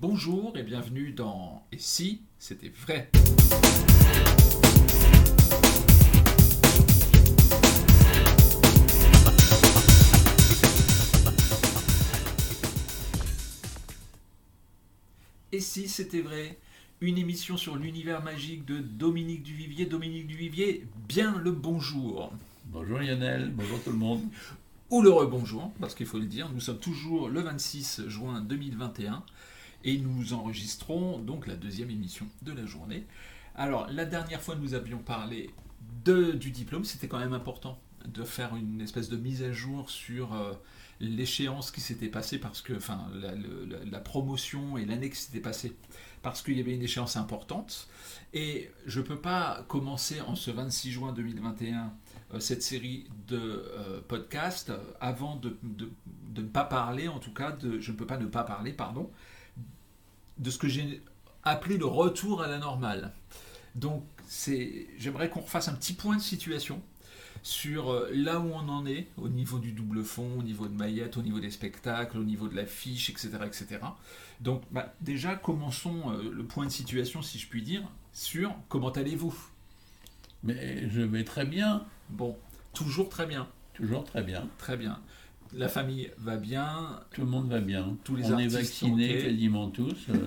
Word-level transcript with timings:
Bonjour 0.00 0.56
et 0.56 0.62
bienvenue 0.62 1.12
dans 1.12 1.62
Et 1.72 1.78
si 1.78 2.22
c'était 2.38 2.70
vrai? 2.70 3.10
Et 15.52 15.60
si 15.60 15.86
c'était 15.86 16.22
vrai? 16.22 16.58
Une 17.02 17.18
émission 17.18 17.58
sur 17.58 17.76
l'univers 17.76 18.22
magique 18.22 18.64
de 18.64 18.78
Dominique 18.78 19.42
Duvivier. 19.42 19.84
Dominique 19.84 20.26
Duvivier, 20.26 20.86
bien 21.08 21.36
le 21.36 21.52
bonjour. 21.52 22.32
Bonjour 22.64 23.00
Lionel, 23.00 23.50
bonjour 23.54 23.82
tout 23.82 23.90
le 23.90 23.98
monde. 23.98 24.22
Ou 24.88 25.02
le 25.02 25.10
rebonjour, 25.10 25.70
parce 25.78 25.94
qu'il 25.94 26.06
faut 26.06 26.18
le 26.18 26.24
dire, 26.24 26.48
nous 26.54 26.60
sommes 26.60 26.78
toujours 26.78 27.28
le 27.28 27.42
26 27.42 28.08
juin 28.08 28.40
2021 28.40 29.22
et 29.84 29.98
nous 29.98 30.32
enregistrons 30.32 31.18
donc 31.18 31.46
la 31.46 31.56
deuxième 31.56 31.90
émission 31.90 32.26
de 32.42 32.52
la 32.52 32.66
journée. 32.66 33.06
Alors, 33.54 33.86
la 33.90 34.04
dernière 34.04 34.42
fois, 34.42 34.56
nous 34.56 34.74
avions 34.74 34.98
parlé 34.98 35.50
de, 36.04 36.32
du 36.32 36.50
diplôme, 36.50 36.84
c'était 36.84 37.08
quand 37.08 37.18
même 37.18 37.32
important 37.32 37.78
de 38.06 38.24
faire 38.24 38.56
une 38.56 38.80
espèce 38.80 39.08
de 39.08 39.16
mise 39.16 39.42
à 39.42 39.52
jour 39.52 39.90
sur 39.90 40.34
euh, 40.34 40.54
l'échéance 41.00 41.70
qui 41.70 41.80
s'était 41.80 42.08
passée, 42.08 42.38
parce 42.38 42.62
que, 42.62 42.72
enfin, 42.74 43.06
la, 43.90 44.00
promotion 44.00 44.78
et 44.78 44.86
l'année 44.86 45.10
qui 45.10 45.16
s'était 45.16 45.40
passée, 45.40 45.76
parce 46.22 46.42
qu'il 46.42 46.56
y 46.56 46.60
avait 46.60 46.74
une 46.74 46.82
échéance 46.82 47.16
importante. 47.16 47.88
Et 48.32 48.70
je 48.86 49.00
ne 49.00 49.04
peux 49.04 49.20
pas 49.20 49.64
commencer 49.68 50.20
en 50.20 50.36
ce 50.36 50.50
26 50.50 50.92
juin 50.92 51.12
2021 51.12 51.92
euh, 52.32 52.40
cette 52.40 52.62
série 52.62 53.06
de 53.28 53.38
euh, 53.38 54.00
podcasts 54.06 54.72
avant 55.00 55.36
de 55.36 55.58
ne 56.36 56.42
pas 56.42 56.64
parler, 56.64 57.08
en 57.08 57.18
tout 57.18 57.34
cas, 57.34 57.52
de, 57.52 57.80
je 57.80 57.92
ne 57.92 57.96
peux 57.96 58.06
pas 58.06 58.18
ne 58.18 58.26
pas 58.26 58.44
parler, 58.44 58.72
pardon, 58.72 59.10
de 60.40 60.50
ce 60.50 60.58
que 60.58 60.68
j'ai 60.68 61.02
appelé 61.44 61.78
le 61.78 61.86
retour 61.86 62.42
à 62.42 62.48
la 62.48 62.58
normale. 62.58 63.12
Donc, 63.76 64.04
c'est, 64.26 64.88
j'aimerais 64.98 65.30
qu'on 65.30 65.40
refasse 65.40 65.68
un 65.68 65.74
petit 65.74 65.92
point 65.92 66.16
de 66.16 66.20
situation 66.22 66.82
sur 67.42 67.90
euh, 67.90 68.10
là 68.12 68.38
où 68.40 68.50
on 68.52 68.68
en 68.68 68.84
est 68.86 69.06
au 69.16 69.28
niveau 69.28 69.58
du 69.58 69.72
double 69.72 70.02
fond, 70.04 70.38
au 70.38 70.42
niveau 70.42 70.66
de 70.68 70.74
Mayette, 70.74 71.16
au 71.16 71.22
niveau 71.22 71.40
des 71.40 71.50
spectacles, 71.50 72.18
au 72.18 72.24
niveau 72.24 72.48
de 72.48 72.56
l'affiche, 72.56 73.08
etc., 73.10 73.30
etc. 73.46 73.78
Donc, 74.40 74.62
bah, 74.70 74.94
déjà, 75.00 75.36
commençons 75.36 76.10
euh, 76.12 76.30
le 76.32 76.44
point 76.44 76.66
de 76.66 76.70
situation, 76.70 77.22
si 77.22 77.38
je 77.38 77.48
puis 77.48 77.62
dire, 77.62 77.82
sur 78.12 78.54
comment 78.68 78.90
allez-vous? 78.90 79.34
Mais 80.42 80.88
je 80.90 81.00
vais 81.02 81.24
très 81.24 81.46
bien, 81.46 81.86
Bon, 82.10 82.36
toujours 82.74 83.08
très 83.08 83.26
bien, 83.26 83.48
toujours 83.74 84.04
très 84.04 84.22
bien. 84.22 84.48
très 84.58 84.76
bien. 84.76 84.98
La 85.52 85.68
famille 85.68 86.10
va 86.18 86.36
bien, 86.36 87.00
Tout 87.12 87.22
le 87.22 87.26
monde 87.26 87.48
va 87.48 87.60
bien. 87.60 87.96
Tous 88.04 88.14
les 88.16 88.32
On 88.32 88.38
est 88.38 88.46
vaccinés 88.46 89.22
quasiment 89.22 89.68
tous. 89.68 90.08
Euh, 90.08 90.26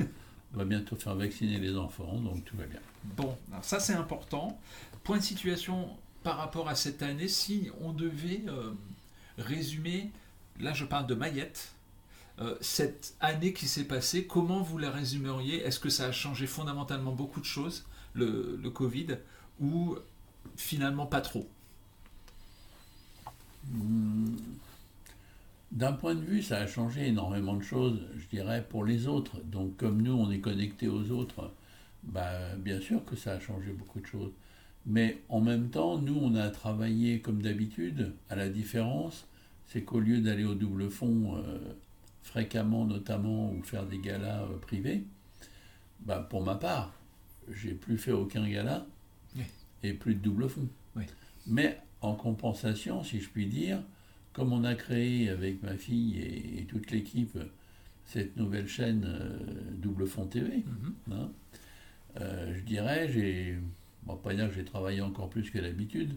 on 0.53 0.57
va 0.57 0.65
bientôt 0.65 0.95
faire 0.95 1.15
vacciner 1.15 1.59
les 1.59 1.75
enfants, 1.77 2.19
donc 2.19 2.43
tout 2.45 2.57
va 2.57 2.65
bien. 2.65 2.79
Bon, 3.15 3.37
alors 3.51 3.63
ça 3.63 3.79
c'est 3.79 3.93
important. 3.93 4.59
Point 5.03 5.17
de 5.17 5.23
situation 5.23 5.89
par 6.23 6.37
rapport 6.37 6.67
à 6.69 6.75
cette 6.75 7.01
année, 7.01 7.27
si 7.27 7.69
on 7.81 7.91
devait 7.93 8.43
euh, 8.47 8.71
résumer, 9.37 10.11
là 10.59 10.73
je 10.73 10.85
parle 10.85 11.07
de 11.07 11.15
Mayette, 11.15 11.73
euh, 12.39 12.55
cette 12.61 13.15
année 13.19 13.53
qui 13.53 13.67
s'est 13.67 13.85
passée, 13.85 14.25
comment 14.25 14.61
vous 14.61 14.77
la 14.77 14.91
résumeriez? 14.91 15.61
Est-ce 15.61 15.79
que 15.79 15.89
ça 15.89 16.05
a 16.05 16.11
changé 16.11 16.47
fondamentalement 16.47 17.11
beaucoup 17.11 17.39
de 17.39 17.45
choses, 17.45 17.85
le, 18.13 18.59
le 18.61 18.69
Covid, 18.69 19.17
ou 19.59 19.95
finalement 20.57 21.05
pas 21.05 21.21
trop? 21.21 21.47
Hmm. 23.71 24.35
D'un 25.73 25.93
point 25.93 26.13
de 26.13 26.21
vue, 26.21 26.43
ça 26.43 26.57
a 26.59 26.67
changé 26.67 27.07
énormément 27.07 27.55
de 27.55 27.63
choses, 27.63 27.99
je 28.15 28.27
dirais, 28.27 28.63
pour 28.69 28.85
les 28.85 29.07
autres. 29.07 29.41
Donc 29.45 29.75
comme 29.77 30.03
nous, 30.03 30.13
on 30.13 30.29
est 30.29 30.39
connectés 30.39 30.87
aux 30.87 31.09
autres, 31.09 31.51
bah, 32.03 32.55
bien 32.57 32.79
sûr 32.79 33.03
que 33.05 33.15
ça 33.15 33.33
a 33.33 33.39
changé 33.39 33.71
beaucoup 33.71 33.99
de 33.99 34.05
choses. 34.05 34.31
Mais 34.85 35.17
en 35.29 35.41
même 35.41 35.69
temps, 35.69 35.97
nous, 35.97 36.15
on 36.15 36.35
a 36.35 36.49
travaillé 36.49 37.21
comme 37.21 37.41
d'habitude, 37.41 38.13
à 38.29 38.35
la 38.35 38.49
différence, 38.49 39.25
c'est 39.67 39.81
qu'au 39.81 39.99
lieu 39.99 40.19
d'aller 40.21 40.43
au 40.43 40.53
double 40.53 40.91
fond 40.91 41.37
euh, 41.37 41.57
fréquemment, 42.21 42.85
notamment, 42.85 43.51
ou 43.51 43.63
faire 43.63 43.87
des 43.87 43.97
galas 43.97 44.43
euh, 44.43 44.57
privés, 44.59 45.03
bah, 46.01 46.19
pour 46.29 46.43
ma 46.43 46.53
part, 46.55 46.93
j'ai 47.51 47.73
plus 47.73 47.97
fait 47.97 48.11
aucun 48.11 48.47
gala 48.47 48.85
Oui. 49.35 49.43
et 49.81 49.93
plus 49.93 50.13
de 50.13 50.19
double 50.19 50.47
fond. 50.49 50.67
Oui. 50.95 51.05
Mais 51.47 51.79
en 52.01 52.13
compensation, 52.13 53.03
si 53.03 53.21
je 53.21 53.29
puis 53.29 53.47
dire, 53.47 53.81
comme 54.33 54.51
on 54.53 54.63
a 54.63 54.75
créé 54.75 55.29
avec 55.29 55.61
ma 55.63 55.75
fille 55.77 56.17
et, 56.19 56.61
et 56.61 56.65
toute 56.65 56.91
l'équipe 56.91 57.37
cette 58.05 58.35
nouvelle 58.37 58.67
chaîne 58.67 59.05
euh, 59.05 59.37
Double 59.77 60.05
Fond 60.07 60.25
TV, 60.25 60.57
Mhm. 60.57 60.93
hein, 61.13 61.29
euh, 62.19 62.53
je 62.55 62.61
dirais, 62.61 63.09
j'ai, 63.11 63.57
on 64.07 64.13
va 64.13 64.19
pas 64.19 64.33
dire 64.33 64.49
que 64.49 64.55
j'ai 64.55 64.65
travaillé 64.65 65.01
encore 65.01 65.29
plus 65.29 65.49
que 65.49 65.57
d'habitude, 65.59 66.15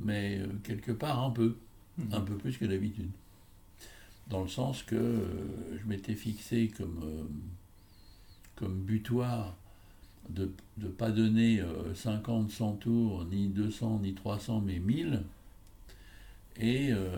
mais 0.00 0.38
euh, 0.40 0.46
quelque 0.64 0.92
part 0.92 1.22
un 1.22 1.30
peu, 1.30 1.56
Mhm. 1.98 2.14
un 2.14 2.20
peu 2.22 2.36
plus 2.36 2.56
que 2.56 2.64
d'habitude. 2.64 3.10
Dans 4.28 4.42
le 4.42 4.48
sens 4.48 4.82
que 4.82 4.94
euh, 4.96 5.78
je 5.80 5.86
m'étais 5.86 6.14
fixé 6.14 6.68
comme, 6.76 7.28
comme 8.56 8.82
butoir 8.82 9.56
de 10.28 10.50
ne 10.78 10.88
pas 10.88 11.10
donner 11.10 11.60
euh, 11.60 11.94
50, 11.94 12.50
100 12.50 12.72
tours, 12.74 13.24
ni 13.26 13.48
200, 13.48 14.00
ni 14.02 14.14
300, 14.14 14.60
mais 14.60 14.78
1000. 14.78 15.22
Et 16.58 16.90
euh, 16.92 17.08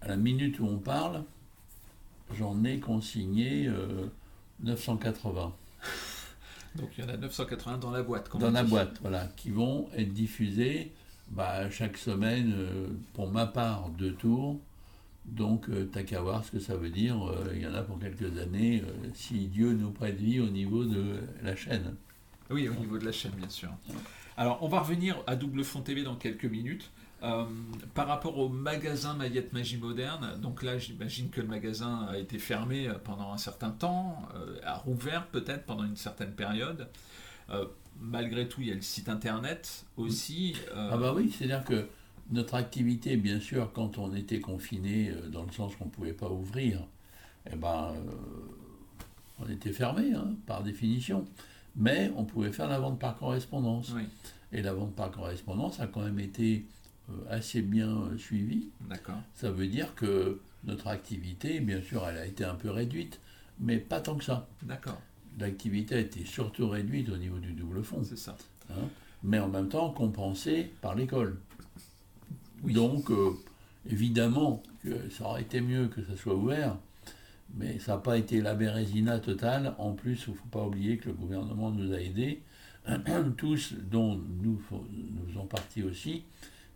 à 0.00 0.08
la 0.08 0.16
minute 0.16 0.58
où 0.60 0.66
on 0.66 0.78
parle, 0.78 1.22
j'en 2.36 2.64
ai 2.64 2.78
consigné 2.80 3.66
euh, 3.68 4.06
980 4.62 5.52
Donc 6.76 6.88
il 6.98 7.04
y 7.04 7.06
en 7.06 7.10
a 7.10 7.16
980 7.16 7.78
dans 7.78 7.90
la 7.90 8.02
boîte. 8.02 8.28
comme 8.28 8.40
dans 8.40 8.50
la 8.50 8.64
boîte, 8.64 8.98
voilà, 9.00 9.28
qui 9.36 9.50
vont 9.50 9.88
être 9.96 10.12
diffusés 10.12 10.92
bah, 11.30 11.70
chaque 11.70 11.96
semaine, 11.96 12.52
euh, 12.56 12.88
pour 13.14 13.30
ma 13.30 13.46
part, 13.46 13.88
deux 13.90 14.12
tours. 14.12 14.58
Donc, 15.24 15.68
euh, 15.70 15.88
t'as 15.90 16.02
qu'à 16.02 16.20
voir 16.20 16.44
ce 16.44 16.50
que 16.50 16.58
ça 16.58 16.76
veut 16.76 16.90
dire. 16.90 17.16
euh, 17.26 17.52
Il 17.54 17.62
y 17.62 17.66
en 17.66 17.72
a 17.74 17.82
pour 17.82 17.98
quelques 17.98 18.36
années, 18.38 18.82
euh, 18.86 19.08
si 19.14 19.46
Dieu 19.46 19.72
nous 19.72 19.90
prête 19.90 20.16
vie 20.16 20.38
au 20.40 20.48
niveau 20.50 20.84
de 20.84 21.20
la 21.42 21.56
chaîne. 21.56 21.94
Oui, 22.50 22.68
au 22.68 22.74
niveau 22.74 22.98
de 22.98 23.06
la 23.06 23.12
chaîne, 23.12 23.32
bien 23.32 23.48
sûr. 23.48 23.70
Alors, 24.36 24.58
on 24.62 24.68
va 24.68 24.80
revenir 24.80 25.22
à 25.26 25.34
Double 25.36 25.64
Fond 25.64 25.80
TV 25.80 26.02
dans 26.02 26.16
quelques 26.16 26.44
minutes. 26.44 26.90
Euh, 27.24 27.44
par 27.94 28.06
rapport 28.06 28.36
au 28.38 28.48
magasin 28.50 29.14
Mayette 29.14 29.52
Magie 29.54 29.78
Moderne, 29.78 30.38
donc 30.42 30.62
là, 30.62 30.76
j'imagine 30.76 31.30
que 31.30 31.40
le 31.40 31.46
magasin 31.46 32.06
a 32.10 32.18
été 32.18 32.38
fermé 32.38 32.86
euh, 32.86 32.94
pendant 33.02 33.32
un 33.32 33.38
certain 33.38 33.70
temps, 33.70 34.18
euh, 34.34 34.58
a 34.62 34.76
rouvert 34.76 35.26
peut-être 35.28 35.64
pendant 35.64 35.84
une 35.84 35.96
certaine 35.96 36.32
période. 36.32 36.88
Euh, 37.48 37.64
malgré 37.98 38.46
tout, 38.46 38.60
il 38.60 38.68
y 38.68 38.72
a 38.72 38.74
le 38.74 38.82
site 38.82 39.08
internet 39.08 39.86
aussi. 39.96 40.54
Ah 40.74 40.98
bah 40.98 41.14
oui, 41.16 41.30
c'est-à-dire 41.30 41.64
que 41.64 41.86
notre 42.30 42.56
activité, 42.56 43.16
bien 43.16 43.40
sûr, 43.40 43.72
quand 43.72 43.96
on 43.96 44.14
était 44.14 44.40
confiné, 44.40 45.12
dans 45.32 45.44
le 45.44 45.52
sens 45.52 45.74
qu'on 45.76 45.86
ne 45.86 45.90
pouvait 45.90 46.12
pas 46.12 46.28
ouvrir, 46.28 46.80
eh 47.50 47.56
ben, 47.56 47.94
on 49.38 49.48
était 49.48 49.72
fermé, 49.72 50.12
hein, 50.14 50.34
par 50.46 50.62
définition. 50.62 51.26
Mais 51.76 52.10
on 52.16 52.24
pouvait 52.24 52.52
faire 52.52 52.68
la 52.68 52.78
vente 52.78 52.98
par 52.98 53.16
correspondance. 53.16 53.92
Oui, 53.94 54.02
Et 54.52 54.62
la 54.62 54.72
vente 54.72 54.94
par 54.94 55.10
correspondance 55.10 55.80
a 55.80 55.86
quand 55.86 56.02
même 56.02 56.18
été 56.18 56.66
assez 57.28 57.62
bien 57.62 57.88
euh, 57.90 58.18
suivie. 58.18 58.68
d'accord. 58.88 59.20
Ça 59.34 59.50
veut 59.50 59.66
dire 59.66 59.94
que 59.94 60.40
notre 60.64 60.88
activité, 60.88 61.60
bien 61.60 61.82
sûr, 61.82 62.06
elle 62.08 62.18
a 62.18 62.26
été 62.26 62.44
un 62.44 62.54
peu 62.54 62.70
réduite, 62.70 63.20
mais 63.60 63.78
pas 63.78 64.00
tant 64.00 64.16
que 64.16 64.24
ça. 64.24 64.48
D'accord, 64.62 65.00
L'activité 65.38 65.96
a 65.96 65.98
été 65.98 66.24
surtout 66.24 66.68
réduite 66.68 67.08
au 67.10 67.16
niveau 67.16 67.38
du 67.38 67.52
double 67.52 67.82
fond, 67.82 68.02
c'est 68.04 68.18
ça. 68.18 68.36
hein, 68.70 68.88
mais 69.22 69.38
en 69.38 69.48
même 69.48 69.68
temps 69.68 69.90
compensée 69.90 70.70
par 70.80 70.94
l'école. 70.94 71.38
Oui. 72.62 72.72
Donc, 72.72 73.10
euh, 73.10 73.32
évidemment 73.90 74.62
que 74.82 75.10
ça 75.10 75.24
aurait 75.24 75.42
été 75.42 75.60
mieux 75.60 75.88
que 75.88 76.02
ça 76.04 76.16
soit 76.16 76.34
ouvert, 76.34 76.76
mais 77.56 77.78
ça 77.78 77.92
n'a 77.92 77.98
pas 77.98 78.16
été 78.16 78.40
la 78.40 78.54
bérésina 78.54 79.18
totale. 79.18 79.74
En 79.78 79.92
plus, 79.92 80.24
il 80.26 80.30
ne 80.32 80.36
faut 80.36 80.48
pas 80.50 80.64
oublier 80.64 80.96
que 80.98 81.08
le 81.08 81.14
gouvernement 81.14 81.70
nous 81.70 81.92
a 81.92 82.00
aidés, 82.00 82.42
tous, 83.36 83.74
dont 83.90 84.14
nous, 84.42 84.60
nous 84.70 85.26
faisons 85.28 85.46
partie 85.46 85.82
aussi, 85.82 86.22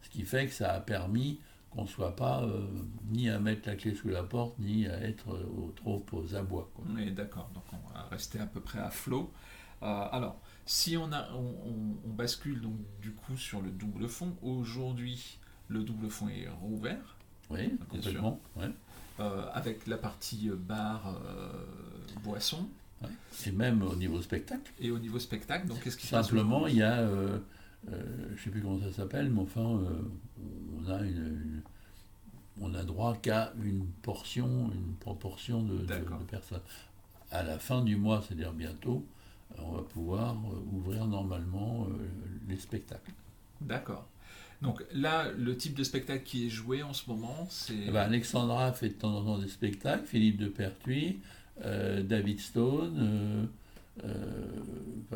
ce 0.09 0.17
qui 0.17 0.25
fait 0.25 0.47
que 0.47 0.53
ça 0.53 0.73
a 0.73 0.81
permis 0.81 1.41
qu'on 1.71 1.83
ne 1.83 1.89
soit 1.89 2.17
pas 2.17 2.43
euh, 2.45 2.67
ni 3.11 3.29
à 3.29 3.39
mettre 3.39 3.69
la 3.69 3.77
clé 3.77 3.95
sous 3.95 4.09
la 4.09 4.23
porte, 4.23 4.59
ni 4.59 4.87
à 4.87 4.99
être 5.03 5.35
euh, 5.35 5.73
trop 5.77 6.05
aux 6.13 6.35
abois. 6.35 6.71
quoi. 6.75 6.85
On 6.89 6.97
est 6.97 7.11
d'accord, 7.11 7.51
donc 7.55 7.65
on 7.73 7.93
va 7.95 8.05
rester 8.11 8.39
à 8.41 8.47
peu 8.47 8.61
près 8.61 8.79
à 8.79 8.91
flot. 8.91 9.31
Euh, 9.83 9.87
alors, 10.11 10.41
si 10.67 10.97
on, 10.97 11.13
a, 11.13 11.29
on, 11.35 11.39
on- 11.69 11.97
on 12.07 12.13
bascule 12.15 12.61
donc 12.61 12.75
du 13.03 13.13
coup 13.13 13.37
sur 13.37 13.61
le 13.61 13.71
double 13.71 14.09
fond, 14.09 14.35
aujourd'hui 14.43 15.39
le 15.69 15.83
double 15.83 16.09
fond 16.09 16.29
est 16.29 16.49
rouvert, 16.49 17.17
Oui, 17.51 17.69
Bien 17.69 17.77
complètement. 17.89 18.41
ouais. 18.57 18.71
avec 19.53 19.87
la 19.87 19.99
partie 19.99 20.49
bar, 20.51 21.21
boisson, 22.25 22.67
Et 23.47 23.51
même 23.53 23.83
au 23.83 23.95
niveau 23.95 24.21
spectacle. 24.23 24.73
et 24.81 24.91
au 24.91 24.99
niveau 24.99 25.19
spectacle, 25.19 25.69
donc 25.69 25.81
qu'est-ce 25.83 25.97
qui 25.99 26.07
se 26.07 26.13
passe 26.13 26.27
Simplement, 26.27 26.67
il 26.67 26.77
y 26.77 26.83
a, 26.83 27.07
je 27.87 28.33
ne 28.33 28.37
sais 28.43 28.51
plus 28.51 28.61
comment 28.61 28.81
ça 28.81 28.93
s'appelle, 28.93 29.31
mais 29.31 29.41
enfin, 29.41 29.61
euh, 29.81 30.03
on 30.79 30.91
a 30.91 31.01
une, 31.03 31.17
une- 31.17 31.63
on 32.61 32.75
a 32.75 32.83
droit 32.83 33.17
qu'à 33.17 33.53
une 33.63 33.85
portion, 34.03 34.71
une 34.75 34.95
proportion 35.01 35.63
de, 35.63 35.79
de- 35.79 35.85
D'accord. 35.85 36.19
de 36.19 36.25
personnes. 36.25 36.61
à 37.31 37.43
la 37.43 37.59
fin 37.59 37.83
du 37.85 37.95
mois, 37.97 38.23
c'est-à-dire 38.27 38.53
bientôt, 38.53 39.05
on 39.59 39.73
va 39.73 39.83
pouvoir 39.83 40.37
ouvrir 40.73 41.07
normalement 41.07 41.87
les 42.49 42.57
spectacles. 42.57 43.13
D'accord. 43.61 44.07
Donc 44.61 44.85
là, 44.93 45.31
le 45.31 45.57
type 45.57 45.75
de 45.75 45.85
spectacle 45.85 46.25
qui 46.25 46.47
est 46.47 46.51
joué 46.51 46.83
en 46.83 46.93
ce 46.93 47.09
moment, 47.09 47.47
c'est... 47.49 47.75
Eh 47.87 47.91
ben, 47.93 48.01
Alexandra 48.01 48.73
fait 48.73 48.89
de 48.89 48.95
temps 48.95 49.15
en 49.17 49.25
temps 49.25 49.39
des 49.39 49.49
spectacles, 49.49 50.05
Philippe 50.07 50.39
de 50.39 50.49
Pertuis, 50.49 51.21
David 51.63 52.41
Stone, 52.41 53.49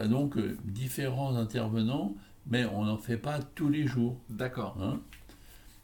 donc 0.09 0.37
différents 0.65 1.35
intervenants, 1.37 2.15
mais 2.47 2.65
on 2.67 2.85
n'en 2.85 2.99
fait 2.99 3.17
pas 3.17 3.41
tous 3.41 3.69
les 3.69 3.87
jours. 3.87 4.19
D'accord. 4.29 4.77
Hein. 4.81 5.01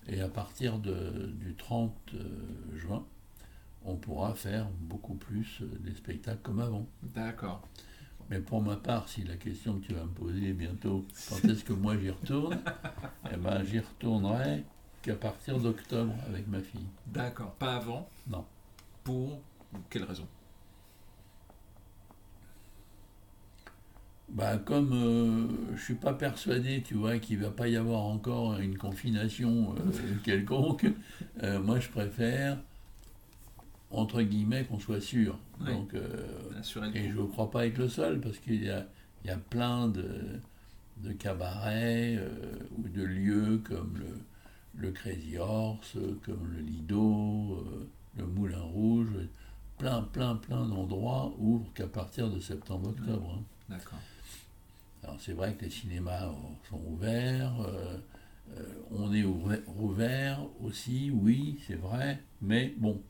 et 0.09 0.21
à 0.21 0.29
partir 0.29 0.79
de, 0.79 1.33
du 1.35 1.55
30 1.55 1.93
juin, 2.75 3.05
on 3.85 3.97
pourra 3.97 4.35
faire 4.35 4.69
beaucoup 4.81 5.15
plus 5.15 5.63
des 5.81 5.95
spectacles 5.95 6.41
comme 6.43 6.61
avant. 6.61 6.87
D'accord. 7.03 7.63
Mais 8.31 8.41
pour 8.41 8.61
ma 8.63 8.77
part, 8.77 9.09
si 9.09 9.25
la 9.25 9.37
question 9.37 9.79
que 9.79 9.87
tu 9.87 9.95
vas 9.95 10.05
me 10.05 10.11
poser 10.11 10.53
bientôt, 10.53 11.07
quand 11.29 11.43
est-ce 11.49 11.65
que 11.65 11.73
moi 11.73 11.97
j'y 11.97 12.11
retourne 12.11 12.59
Eh 13.33 13.37
ben, 13.37 13.65
j'y 13.65 13.79
retournerai 13.79 14.65
qu'à 15.03 15.15
partir 15.15 15.59
d'octobre 15.59 16.15
avec 16.29 16.47
ma 16.47 16.61
fille. 16.61 16.87
D'accord, 17.07 17.53
pas 17.53 17.77
avant? 17.77 18.09
Non. 18.29 18.45
Pour 19.03 19.41
quelle 19.89 20.05
raison? 20.05 20.27
Bah, 24.39 24.57
comme 24.57 24.93
euh, 24.93 25.75
je 25.75 25.83
suis 25.83 25.95
pas 25.95 26.15
persuadé, 26.15 26.81
tu 26.83 26.95
vois, 26.95 27.19
qu'il 27.19 27.39
va 27.39 27.51
pas 27.51 27.67
y 27.67 27.77
avoir 27.77 28.03
encore 28.03 28.57
une 28.61 28.79
confination 28.79 29.75
euh, 29.75 29.91
quelconque, 30.25 30.87
euh, 31.43 31.61
moi 31.61 31.81
je 31.81 31.89
préfère 31.89 32.57
entre 33.91 34.21
guillemets, 34.23 34.65
qu'on 34.65 34.79
soit 34.79 35.01
sûr. 35.01 35.39
Donc, 35.67 35.95
euh, 35.95 36.27
et 36.95 37.09
je 37.09 37.19
ne 37.19 37.27
crois 37.27 37.51
pas 37.51 37.67
être 37.67 37.79
le 37.79 37.89
seul, 37.89 38.21
parce 38.21 38.39
qu'il 38.39 38.63
y 38.63 38.69
a, 38.69 38.87
il 39.25 39.29
y 39.29 39.31
a 39.31 39.39
plein 39.39 39.89
de, 39.89 40.07
de 40.99 41.13
cabarets 41.13 42.19
ou 42.77 42.87
de 42.87 43.03
lieux 43.03 43.63
comme 43.65 43.95
le, 43.99 44.83
le 44.83 44.93
Crazy 44.93 45.39
Horse, 45.39 45.97
comme 46.27 46.53
le 46.55 46.61
Lido, 46.61 47.67
le 48.19 48.27
Moulin 48.27 48.61
Rouge, 48.61 49.09
plein, 49.79 50.03
plein, 50.03 50.37
plein 50.37 50.67
d'endroits 50.67 51.35
ouvrent 51.39 51.73
qu'à 51.73 51.87
partir 51.87 52.29
de 52.29 52.41
septembre-octobre. 52.41 53.39
Hein. 53.39 53.43
D'accord. 53.71 54.01
Alors 55.03 55.21
c'est 55.21 55.33
vrai 55.33 55.55
que 55.55 55.65
les 55.65 55.71
cinémas 55.71 56.29
sont 56.69 56.81
ouverts, 56.87 57.55
on 58.91 59.13
est 59.13 59.25
ouvert, 59.25 60.41
aussi, 60.61 61.11
oui, 61.11 61.61
c'est 61.67 61.77
vrai, 61.77 62.21
mais 62.41 62.75
bon, 62.79 63.01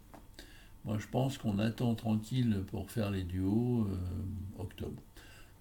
moi, 0.84 0.98
je 0.98 1.06
pense 1.06 1.38
qu'on 1.38 1.58
attend 1.58 1.94
tranquille 1.94 2.64
pour 2.70 2.90
faire 2.90 3.10
les 3.10 3.24
duos 3.24 3.86
euh, 3.90 4.62
octobre. 4.62 5.02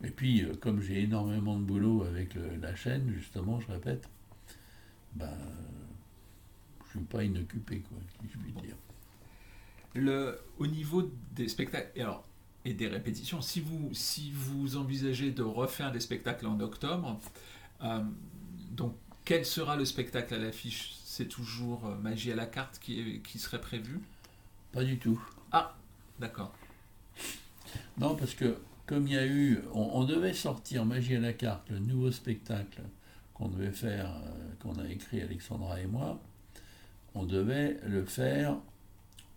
Et 0.03 0.09
puis, 0.09 0.43
euh, 0.43 0.53
comme 0.55 0.81
j'ai 0.81 1.03
énormément 1.03 1.57
de 1.57 1.63
boulot 1.63 2.03
avec 2.03 2.35
la 2.61 2.75
chaîne, 2.75 3.11
justement, 3.11 3.59
je 3.59 3.71
répète, 3.71 4.07
ben, 5.15 5.37
je 6.85 6.91
suis 6.91 7.05
pas 7.05 7.23
inoccupé, 7.23 7.79
quoi, 7.79 7.97
si 8.21 8.29
je 8.31 8.37
puis 8.37 8.53
dire. 8.53 8.75
Le, 9.95 10.39
au 10.59 10.67
niveau 10.67 11.11
des 11.33 11.47
spectacles 11.47 11.99
alors, 11.99 12.26
et 12.67 12.73
des 12.73 12.87
répétitions, 12.87 13.41
si 13.41 13.61
vous, 13.61 13.89
si 13.93 14.31
vous 14.33 14.75
envisagez 14.75 15.31
de 15.31 15.43
refaire 15.43 15.91
des 15.91 16.01
spectacles 16.01 16.47
en 16.47 16.59
octobre, 16.59 17.19
euh, 17.81 18.01
donc 18.71 18.93
quel 19.23 19.45
sera 19.45 19.77
le 19.77 19.85
spectacle 19.85 20.33
à 20.33 20.37
l'affiche? 20.37 20.95
C'est 21.03 21.27
toujours 21.27 21.85
Magie 22.01 22.31
à 22.31 22.35
la 22.35 22.45
carte 22.45 22.79
qui, 22.79 23.21
qui 23.21 23.39
serait 23.39 23.61
prévu? 23.61 24.01
Pas 24.73 24.83
du 24.83 24.97
tout. 24.99 25.19
Ah, 25.51 25.75
d'accord. 26.19 26.53
Non, 27.97 28.15
parce 28.15 28.33
que 28.33 28.57
comme 28.85 29.07
il 29.07 29.13
y 29.13 29.17
a 29.17 29.25
eu, 29.25 29.59
on, 29.73 30.03
devait 30.03 30.33
sortir 30.33 30.85
Magie 30.85 31.15
à 31.15 31.19
la 31.19 31.33
carte, 31.33 31.69
le 31.69 31.79
nouveau 31.79 32.11
spectacle 32.11 32.81
qu'on 33.33 33.49
devait 33.49 33.71
faire, 33.71 34.09
euh, 34.09 34.53
qu'on 34.61 34.79
a 34.79 34.87
écrit 34.89 35.21
Alexandra 35.21 35.79
et 35.79 35.87
moi, 35.87 36.21
on 37.13 37.25
devait 37.25 37.79
le 37.85 38.05
faire 38.05 38.57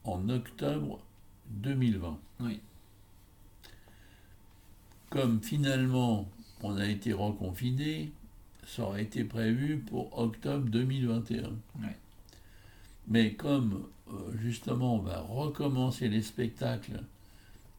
en 0.05 0.29
octobre 0.29 1.00
2020. 1.49 2.19
Oui. 2.41 2.61
Comme 5.10 5.42
finalement 5.42 6.28
on 6.62 6.76
a 6.76 6.86
été 6.86 7.12
reconfiné, 7.12 8.12
ça 8.66 8.84
aurait 8.84 9.02
été 9.02 9.24
prévu 9.24 9.78
pour 9.78 10.16
octobre 10.18 10.68
2021. 10.68 11.50
Oui. 11.80 11.86
Mais 13.08 13.34
comme 13.34 13.86
euh, 14.08 14.32
justement, 14.40 14.96
on 14.96 15.00
va 15.00 15.20
recommencer 15.20 16.08
les 16.08 16.22
spectacles 16.22 17.02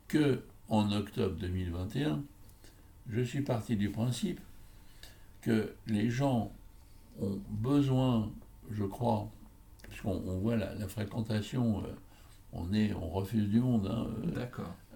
que 0.07 0.41
en 0.69 0.91
octobre 0.91 1.35
2021, 1.37 2.21
je 3.09 3.21
suis 3.21 3.41
parti 3.41 3.75
du 3.75 3.89
principe 3.89 4.39
que 5.41 5.73
les 5.87 6.09
gens 6.09 6.51
ont 7.21 7.39
besoin, 7.49 8.31
je 8.71 8.83
crois, 8.83 9.29
puisqu'on 9.83 10.19
voit 10.39 10.55
la, 10.55 10.87
fréquentation, 10.87 11.79
euh, 11.79 11.87
on, 12.53 12.73
est, 12.73 12.93
on 12.93 13.09
refuse 13.09 13.49
du 13.49 13.59
monde, 13.59 13.87
hein, 13.91 14.07
euh, 14.35 14.45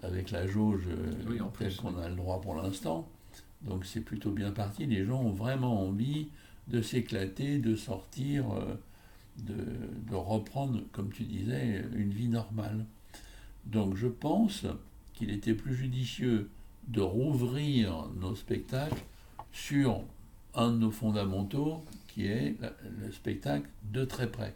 avec 0.02 0.30
la 0.30 0.46
jauge 0.46 0.88
oui, 1.28 1.38
telle 1.58 1.74
qu'on 1.76 1.96
a 1.98 2.08
le 2.08 2.16
droit 2.16 2.40
pour 2.40 2.54
l'instant. 2.54 3.08
Donc 3.62 3.84
c'est 3.84 4.00
plutôt 4.00 4.30
bien 4.30 4.52
parti. 4.52 4.86
Les 4.86 5.04
gens 5.04 5.20
ont 5.20 5.32
vraiment 5.32 5.86
envie 5.86 6.28
de 6.68 6.82
s'éclater, 6.82 7.58
de 7.58 7.74
sortir 7.76 8.44
de, 9.38 10.14
reprendre, 10.14 10.80
comme 10.92 11.10
tu 11.10 11.24
disais, 11.24 11.84
une 11.94 12.10
vie 12.10 12.28
normale. 12.28 12.84
Donc 13.66 13.96
je 13.96 14.06
pense 14.06 14.66
qu'il 15.14 15.30
était 15.30 15.54
plus 15.54 15.74
judicieux 15.74 16.50
de 16.88 17.00
rouvrir 17.00 18.06
nos 18.20 18.34
spectacles 18.34 19.02
sur 19.52 20.02
un 20.54 20.70
de 20.70 20.78
nos 20.78 20.90
fondamentaux, 20.90 21.84
qui 22.08 22.26
est 22.26 22.56
le 23.00 23.12
spectacle 23.12 23.68
de 23.92 24.04
très 24.04 24.30
près. 24.30 24.54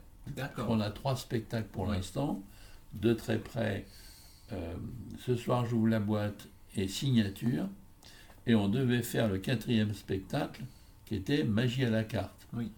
On 0.68 0.80
a 0.80 0.90
trois 0.90 1.16
spectacles 1.16 1.68
pour 1.72 1.86
l'instant, 1.86 2.42
de 2.94 3.12
très 3.12 3.38
près. 3.38 3.86
Euh, 4.52 4.74
ce 5.18 5.36
soir 5.36 5.66
j'ouvre 5.66 5.88
la 5.88 6.00
boîte 6.00 6.48
et 6.76 6.88
signature. 6.88 7.68
Et 8.46 8.54
on 8.54 8.68
devait 8.68 9.02
faire 9.02 9.28
le 9.28 9.38
quatrième 9.38 9.94
spectacle, 9.94 10.62
qui 11.04 11.14
était 11.14 11.44
Magie 11.44 11.84
à 11.84 11.90
la 11.90 12.04
carte. 12.04 12.46
Oui 12.52 12.72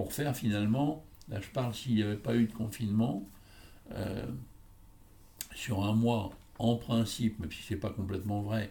pour 0.00 0.14
faire 0.14 0.34
finalement, 0.34 1.04
là 1.28 1.40
je 1.40 1.48
parle 1.48 1.74
s'il 1.74 1.94
n'y 1.94 2.02
avait 2.02 2.16
pas 2.16 2.34
eu 2.34 2.46
de 2.46 2.52
confinement, 2.52 3.28
euh, 3.92 4.24
sur 5.54 5.84
un 5.84 5.94
mois, 5.94 6.30
en 6.58 6.76
principe, 6.76 7.38
même 7.38 7.52
si 7.52 7.62
ce 7.62 7.74
n'est 7.74 7.80
pas 7.80 7.90
complètement 7.90 8.40
vrai, 8.40 8.70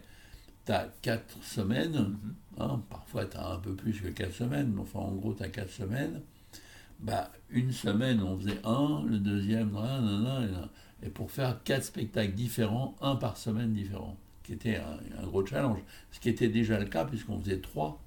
tu 0.65 0.71
as 0.71 0.87
quatre 1.03 1.43
semaines, 1.43 2.17
mm-hmm. 2.57 2.63
hein, 2.63 2.81
parfois 2.89 3.25
tu 3.25 3.37
as 3.37 3.47
un 3.47 3.59
peu 3.59 3.75
plus 3.75 4.01
que 4.01 4.07
quatre 4.07 4.33
semaines, 4.33 4.71
mais 4.73 4.81
enfin 4.81 4.99
en 4.99 5.11
gros 5.11 5.35
tu 5.35 5.43
as 5.43 5.49
quatre 5.49 5.69
semaines, 5.69 6.21
bah, 6.99 7.31
une 7.49 7.71
semaine 7.71 8.21
on 8.21 8.37
faisait 8.37 8.59
un, 8.63 9.03
le 9.05 9.19
deuxième, 9.19 9.77
et 11.01 11.09
pour 11.09 11.31
faire 11.31 11.63
quatre 11.63 11.83
spectacles 11.85 12.33
différents, 12.33 12.95
un 13.01 13.15
par 13.15 13.37
semaine 13.37 13.73
différent, 13.73 14.17
qui 14.43 14.53
était 14.53 14.77
un, 14.77 15.25
gros 15.27 15.45
challenge, 15.45 15.79
ce 16.11 16.19
qui 16.19 16.29
était 16.29 16.49
déjà 16.49 16.79
le 16.79 16.85
cas 16.85 17.05
puisqu'on 17.05 17.39
faisait 17.39 17.59
trois 17.59 18.01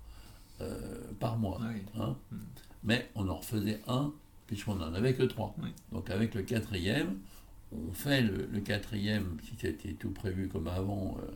euh, 0.60 0.98
par 1.18 1.38
mois. 1.38 1.58
Hein. 1.98 2.16
Mm 2.30 2.36
mais 2.84 3.10
on 3.14 3.28
en 3.28 3.36
refaisait 3.36 3.80
un, 3.86 4.12
puisqu'on 4.46 4.76
n'en 4.76 4.92
avait 4.94 5.14
que 5.14 5.22
trois. 5.22 5.54
Donc 5.92 6.10
avec 6.10 6.34
le 6.34 6.42
quatrième, 6.42 7.18
on 7.72 7.92
fait 7.92 8.22
le, 8.22 8.60
quatrième, 8.60 9.38
si 9.44 9.54
c'était 9.58 9.94
tout 9.94 10.10
prévu 10.10 10.48
comme 10.48 10.68
avant, 10.68 11.16
euh, 11.20 11.30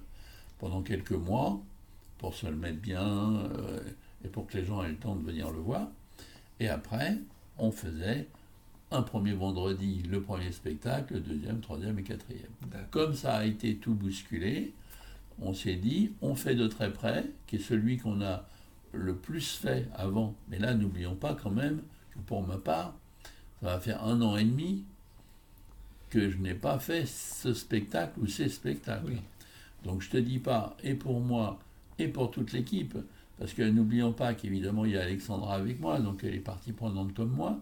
pendant 0.58 0.82
quelques 0.82 1.12
mois, 1.12 1.60
pour 2.18 2.34
se 2.34 2.46
le 2.46 2.56
mettre 2.56 2.80
bien, 2.80 3.36
euh, 3.36 3.80
et 4.24 4.28
pour 4.28 4.46
que 4.46 4.56
les 4.56 4.64
gens 4.64 4.82
aient 4.82 4.88
le 4.88 4.96
temps 4.96 5.16
de 5.16 5.24
venir 5.24 5.50
le 5.50 5.58
voir. 5.58 5.88
Et 6.60 6.68
après, 6.68 7.18
on 7.58 7.70
faisait 7.70 8.26
un 8.90 9.02
premier 9.02 9.32
vendredi 9.32 10.02
le 10.08 10.20
premier 10.20 10.52
spectacle, 10.52 11.14
le 11.14 11.20
deuxième, 11.20 11.60
troisième 11.60 11.98
et 11.98 12.02
quatrième. 12.02 12.46
Comme 12.90 13.14
ça 13.14 13.36
a 13.36 13.44
été 13.44 13.76
tout 13.76 13.94
bousculé, 13.94 14.72
on 15.40 15.52
s'est 15.52 15.76
dit, 15.76 16.12
on 16.22 16.34
fait 16.34 16.54
de 16.54 16.66
très 16.66 16.92
près, 16.92 17.26
qui 17.46 17.56
est 17.56 17.60
celui 17.60 17.98
qu'on 17.98 18.22
a 18.22 18.46
le 18.92 19.14
plus 19.14 19.56
fait 19.56 19.88
avant. 19.94 20.34
Mais 20.48 20.58
là, 20.58 20.74
n'oublions 20.74 21.16
pas 21.16 21.34
quand 21.34 21.50
même 21.50 21.82
que 22.12 22.18
pour 22.20 22.46
ma 22.46 22.56
part, 22.56 22.94
ça 23.60 23.66
va 23.66 23.80
faire 23.80 24.04
un 24.04 24.22
an 24.22 24.36
et 24.36 24.44
demi 24.44 24.84
que 26.10 26.30
je 26.30 26.38
n'ai 26.38 26.54
pas 26.54 26.78
fait 26.78 27.06
ce 27.06 27.52
spectacle 27.52 28.20
ou 28.20 28.26
ces 28.26 28.48
spectacles. 28.48 29.16
Donc 29.84 30.02
je 30.02 30.10
te 30.10 30.16
dis 30.16 30.38
pas, 30.38 30.76
et 30.82 30.94
pour 30.94 31.20
moi, 31.20 31.58
et 31.98 32.08
pour 32.08 32.30
toute 32.30 32.52
l'équipe, 32.52 32.96
parce 33.38 33.52
que 33.52 33.62
n'oublions 33.62 34.12
pas 34.12 34.34
qu'évidemment 34.34 34.84
il 34.84 34.92
y 34.92 34.96
a 34.96 35.02
Alexandra 35.02 35.54
avec 35.54 35.80
moi, 35.80 36.00
donc 36.00 36.24
elle 36.24 36.34
est 36.34 36.40
partie 36.40 36.72
prenante 36.72 37.14
comme 37.14 37.32
moi, 37.32 37.60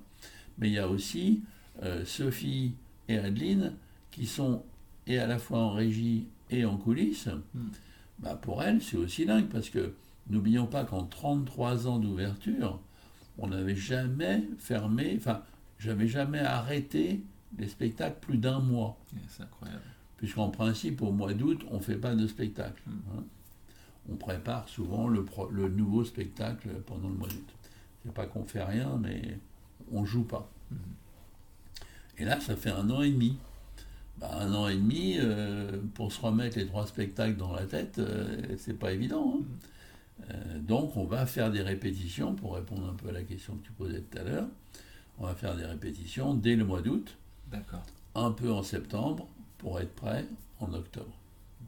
mais 0.58 0.68
il 0.68 0.74
y 0.74 0.78
a 0.78 0.88
aussi 0.88 1.42
euh, 1.82 2.04
Sophie 2.04 2.74
et 3.08 3.18
Adeline 3.18 3.72
qui 4.10 4.26
sont 4.26 4.62
et 5.06 5.18
à 5.18 5.26
la 5.26 5.38
fois 5.38 5.58
en 5.58 5.72
régie 5.72 6.26
et 6.50 6.64
en 6.64 6.76
coulisses. 6.76 7.28
Hmm. 7.54 7.68
Bah 8.20 8.38
pour 8.40 8.62
elles, 8.62 8.80
c'est 8.80 8.96
aussi 8.96 9.26
dingue 9.26 9.48
parce 9.48 9.68
que 9.68 9.94
N'oublions 10.30 10.66
pas 10.66 10.84
qu'en 10.84 11.04
33 11.04 11.86
ans 11.86 11.98
d'ouverture, 11.98 12.80
on 13.38 13.48
n'avait 13.48 13.76
jamais 13.76 14.42
fermé, 14.58 15.14
enfin, 15.18 15.42
j'avais 15.78 16.08
jamais 16.08 16.38
arrêté 16.38 17.22
les 17.58 17.68
spectacles 17.68 18.18
plus 18.20 18.38
d'un 18.38 18.60
mois. 18.60 18.98
C'est 19.28 19.42
incroyable. 19.42 19.82
puisqu'en 20.16 20.48
principe, 20.48 21.02
au 21.02 21.12
mois 21.12 21.34
d'août, 21.34 21.64
on 21.70 21.76
ne 21.76 21.82
fait 21.82 21.96
pas 21.96 22.14
de 22.14 22.26
spectacle. 22.26 22.82
Mm. 22.86 22.92
hein. 22.92 23.24
On 24.10 24.16
prépare 24.16 24.68
souvent 24.68 25.08
le, 25.08 25.24
pro- 25.24 25.48
le 25.50 25.68
nouveau 25.68 26.04
spectacle 26.04 26.68
pendant 26.86 27.08
le 27.08 27.14
mois 27.14 27.28
d'août. 27.28 27.48
C'est 28.04 28.12
pas 28.12 28.26
qu'on 28.26 28.44
fait 28.44 28.62
rien, 28.62 28.98
mais 29.00 29.38
on 29.92 30.04
joue 30.04 30.24
pas. 30.24 30.50
Mhm. 30.70 30.78
Et 32.18 32.24
là, 32.24 32.38
ça 32.40 32.54
fait 32.56 32.70
un 32.70 32.88
an 32.90 33.02
et 33.02 33.10
demi. 33.10 33.38
Bah, 34.18 34.30
un 34.40 34.52
an 34.54 34.68
et 34.68 34.76
demi, 34.76 35.16
euh, 35.18 35.80
pour 35.94 36.12
se 36.12 36.20
remettre 36.20 36.56
les 36.58 36.66
trois 36.66 36.86
spectacles 36.86 37.36
dans 37.36 37.52
la 37.52 37.66
tête, 37.66 37.98
euh, 37.98 38.54
c'est 38.58 38.78
pas 38.78 38.92
évident. 38.92 39.38
hein. 39.40 39.44
Euh, 40.30 40.58
donc, 40.60 40.96
on 40.96 41.04
va 41.04 41.26
faire 41.26 41.50
des 41.50 41.62
répétitions, 41.62 42.34
pour 42.34 42.54
répondre 42.54 42.88
un 42.88 42.94
peu 42.94 43.08
à 43.08 43.12
la 43.12 43.22
question 43.22 43.56
que 43.56 43.66
tu 43.66 43.72
posais 43.72 44.00
tout 44.02 44.18
à 44.18 44.22
l'heure. 44.22 44.46
On 45.18 45.26
va 45.26 45.34
faire 45.34 45.56
des 45.56 45.64
répétitions 45.64 46.34
dès 46.34 46.54
le 46.56 46.64
mois 46.64 46.82
d'août, 46.82 47.16
D'accord. 47.50 47.82
un 48.14 48.30
peu 48.30 48.52
en 48.52 48.62
septembre, 48.62 49.26
pour 49.58 49.80
être 49.80 49.94
prêt 49.94 50.26
en 50.60 50.72
octobre. 50.72 51.16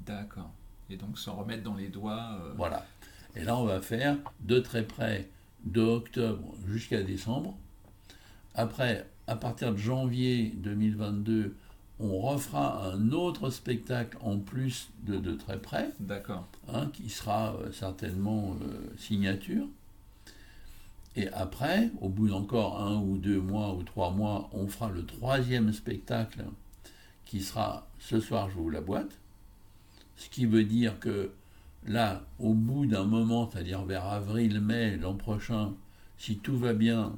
D'accord. 0.05 0.51
Et 0.91 0.97
donc 0.97 1.19
se 1.19 1.31
remettre 1.31 1.63
dans 1.63 1.75
les 1.75 1.89
doigts. 1.89 2.39
euh, 2.43 2.53
Voilà. 2.57 2.87
Et 3.35 3.45
là, 3.45 3.57
on 3.57 3.65
va 3.65 3.81
faire 3.81 4.17
de 4.41 4.59
très 4.61 4.85
près 4.85 5.29
de 5.65 5.81
octobre 5.83 6.55
jusqu'à 6.67 7.03
décembre. 7.03 7.57
Après, 8.55 9.07
à 9.27 9.37
partir 9.37 9.73
de 9.73 9.77
janvier 9.79 10.53
2022, 10.57 11.55
on 11.99 12.19
refera 12.21 12.87
un 12.93 13.11
autre 13.13 13.51
spectacle 13.51 14.17
en 14.21 14.39
plus 14.39 14.91
de 15.05 15.17
de 15.17 15.33
très 15.33 15.59
près, 15.59 15.91
D'accord. 15.99 16.47
hein, 16.73 16.91
qui 16.93 17.09
sera 17.11 17.55
euh, 17.57 17.73
certainement 17.73 18.55
euh, 18.63 18.91
signature. 18.99 19.67
Et 21.17 21.29
après, 21.29 21.91
au 22.03 22.09
bout 22.11 22.29
d'encore 22.29 22.81
un 22.81 22.97
ou 23.01 23.17
deux 23.17 23.41
mois 23.41 23.75
ou 23.75 23.83
trois 23.83 24.11
mois, 24.11 24.51
on 24.53 24.67
fera 24.69 24.91
le 24.91 25.05
troisième 25.05 25.73
spectacle 25.73 26.45
qui 27.25 27.43
sera 27.43 27.87
Ce 27.99 28.21
soir, 28.21 28.51
je 28.51 28.55
vous 28.57 28.69
la 28.71 28.83
boîte. 28.83 29.19
Ce 30.17 30.29
qui 30.29 30.47
veut 30.47 30.65
dire 30.65 30.99
que 30.99 31.31
là, 31.87 32.23
au 32.39 32.55
bout 32.55 32.87
d'un 32.87 33.05
moment, 33.05 33.51
c'est-à-dire 33.51 33.85
vers 33.85 34.05
avril-mai 34.05 34.97
l'an 34.97 35.15
prochain, 35.15 35.73
si 36.19 36.37
tout 36.39 36.57
va 36.57 36.73
bien, 36.73 37.13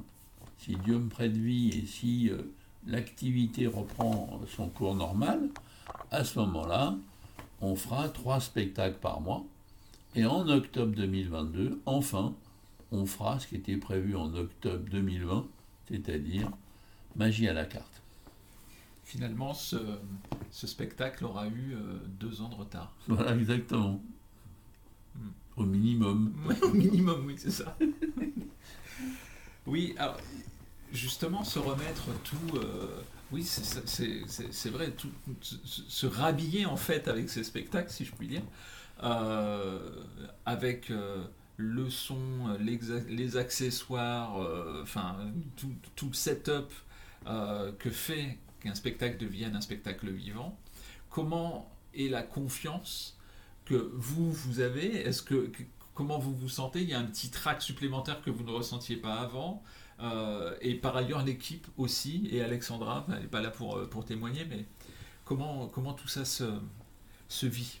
si 0.57 0.75
Dieu 0.75 0.99
me 0.99 1.09
prête 1.09 1.31
vie 1.31 1.69
et 1.69 1.85
si 1.85 2.29
euh, 2.29 2.37
l'activité 2.85 3.67
reprend 3.67 4.41
son 4.55 4.67
cours 4.67 4.95
normal, 4.95 5.49
à 6.11 6.23
ce 6.23 6.39
moment-là, 6.39 6.95
on 7.61 7.75
fera 7.75 8.09
trois 8.09 8.39
spectacles 8.39 8.99
par 8.99 9.21
mois. 9.21 9.45
Et 10.15 10.25
en 10.25 10.47
octobre 10.47 10.93
2022, 10.95 11.81
enfin, 11.85 12.33
on 12.91 13.05
fera 13.05 13.39
ce 13.39 13.47
qui 13.47 13.55
était 13.55 13.77
prévu 13.77 14.15
en 14.15 14.33
octobre 14.33 14.83
2020, 14.89 15.45
c'est-à-dire 15.87 16.51
magie 17.15 17.47
à 17.47 17.53
la 17.53 17.65
carte. 17.65 18.01
Finalement, 19.09 19.55
ce, 19.55 19.75
ce 20.51 20.67
spectacle 20.67 21.25
aura 21.25 21.47
eu 21.47 21.73
euh, 21.73 21.97
deux 22.19 22.41
ans 22.43 22.49
de 22.49 22.53
retard. 22.53 22.93
Voilà, 23.07 23.35
exactement. 23.35 23.99
Hmm. 25.15 25.29
Au 25.57 25.63
minimum. 25.63 26.31
Ouais, 26.45 26.61
au 26.61 26.69
minimum, 26.69 27.23
oui, 27.25 27.33
c'est 27.35 27.49
ça. 27.49 27.75
oui, 29.65 29.95
alors, 29.97 30.17
justement, 30.93 31.43
se 31.43 31.57
remettre 31.57 32.05
tout. 32.23 32.57
euh, 32.57 33.01
oui, 33.31 33.43
c'est- 33.43 34.69
vrai, 34.69 34.91
tout, 34.91 35.09
se, 35.41 35.55
se 35.65 36.05
rhabiller 36.05 36.67
en 36.67 36.77
fait 36.77 37.07
avec 37.07 37.31
ces 37.31 37.43
spectacles, 37.43 37.89
si 37.91 38.05
je 38.05 38.11
puis 38.13 38.27
dire, 38.27 38.43
euh, 39.01 40.03
avec 40.45 40.91
euh, 40.91 41.23
le 41.57 41.89
son, 41.89 42.19
les 42.59 43.37
accessoires, 43.37 44.35
enfin, 44.83 45.17
tout, 45.55 45.73
tout 45.95 46.09
le 46.09 46.13
setup 46.13 46.71
que 47.25 47.89
fait 47.89 48.37
qu'un 48.59 48.75
spectacle 48.75 49.17
devienne 49.17 49.55
un 49.55 49.61
spectacle 49.61 50.09
vivant. 50.09 50.57
Comment 51.09 51.71
est 51.93 52.07
la 52.07 52.21
confiance 52.21 53.17
que 53.65 53.91
vous, 53.95 54.31
vous 54.31 54.59
avez? 54.59 54.95
Est-ce 55.01 55.21
que, 55.21 55.51
comment 55.93 56.19
vous 56.19 56.35
vous 56.35 56.49
sentez? 56.49 56.81
Il 56.81 56.89
y 56.89 56.93
a 56.93 56.99
un 56.99 57.05
petit 57.05 57.29
trac 57.29 57.61
supplémentaire 57.61 58.21
que 58.21 58.29
vous 58.29 58.43
ne 58.43 58.51
ressentiez 58.51 58.97
pas 58.97 59.15
avant. 59.15 59.63
Euh, 60.01 60.55
et 60.61 60.75
par 60.75 60.95
ailleurs, 60.95 61.25
l'équipe 61.25 61.67
aussi, 61.77 62.29
et 62.31 62.41
Alexandra, 62.41 63.05
elle 63.09 63.21
n'est 63.21 63.27
pas 63.27 63.41
là 63.41 63.51
pour, 63.51 63.75
euh, 63.75 63.85
pour 63.85 64.05
témoigner, 64.05 64.45
mais 64.45 64.65
comment, 65.25 65.67
comment 65.67 65.93
tout 65.93 66.07
ça 66.07 66.23
se, 66.23 66.45
se 67.27 67.45
vit? 67.45 67.79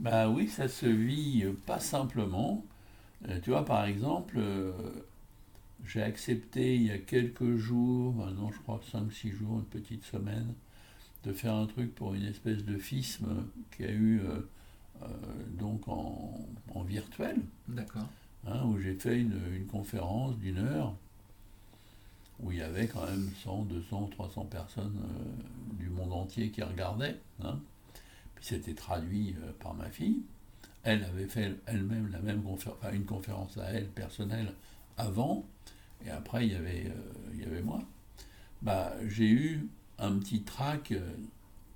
Bah 0.00 0.28
oui, 0.28 0.48
ça 0.48 0.66
se 0.66 0.86
vit 0.86 1.44
pas 1.66 1.78
simplement. 1.78 2.64
Euh, 3.28 3.38
tu 3.40 3.50
vois, 3.50 3.64
par 3.64 3.84
exemple, 3.84 4.38
j'ai 5.86 6.02
accepté 6.02 6.74
il 6.76 6.82
y 6.84 6.90
a 6.90 6.98
quelques 6.98 7.56
jours, 7.56 8.14
maintenant 8.14 8.50
je 8.52 8.58
crois 8.60 8.80
5-6 8.92 9.32
jours, 9.32 9.58
une 9.58 9.64
petite 9.66 10.04
semaine, 10.04 10.54
de 11.24 11.32
faire 11.32 11.54
un 11.54 11.66
truc 11.66 11.94
pour 11.94 12.14
une 12.14 12.24
espèce 12.24 12.64
de 12.64 12.76
FISM 12.78 13.46
qui 13.76 13.84
a 13.84 13.90
eu 13.90 14.20
euh, 14.20 14.40
euh, 15.02 15.06
donc 15.58 15.88
en, 15.88 16.38
en 16.74 16.82
virtuel, 16.82 17.36
D'accord. 17.68 18.08
hein, 18.46 18.62
où 18.66 18.78
j'ai 18.78 18.94
fait 18.94 19.20
une, 19.20 19.38
une 19.54 19.66
conférence 19.66 20.36
d'une 20.38 20.58
heure, 20.58 20.94
où 22.40 22.50
il 22.52 22.58
y 22.58 22.62
avait 22.62 22.86
quand 22.88 23.04
même 23.06 23.30
100, 23.44 23.62
200, 23.64 24.08
300 24.12 24.44
personnes 24.46 25.00
euh, 25.04 25.76
du 25.78 25.88
monde 25.88 26.12
entier 26.12 26.50
qui 26.50 26.62
regardaient. 26.62 27.16
hein. 27.42 27.58
Puis 28.34 28.44
c'était 28.46 28.74
traduit 28.74 29.34
euh, 29.42 29.52
par 29.60 29.74
ma 29.74 29.88
fille. 29.88 30.22
Elle 30.82 31.04
avait 31.04 31.26
fait 31.28 31.56
elle-même 31.66 32.10
la 32.12 32.18
même 32.20 32.42
conférence, 32.42 32.78
enfin 32.82 32.92
une 32.92 33.04
conférence 33.06 33.56
à 33.56 33.64
elle 33.70 33.88
personnelle 33.88 34.52
avant, 34.98 35.46
et 36.06 36.10
après 36.10 36.46
il 36.46 36.52
y 36.52 36.56
avait, 36.56 36.86
euh, 36.86 37.12
il 37.34 37.40
y 37.40 37.44
avait 37.44 37.62
moi. 37.62 37.80
Bah, 38.62 38.92
j'ai 39.08 39.28
eu 39.30 39.66
un 39.98 40.18
petit 40.18 40.42
trac 40.42 40.92
euh, 40.92 41.00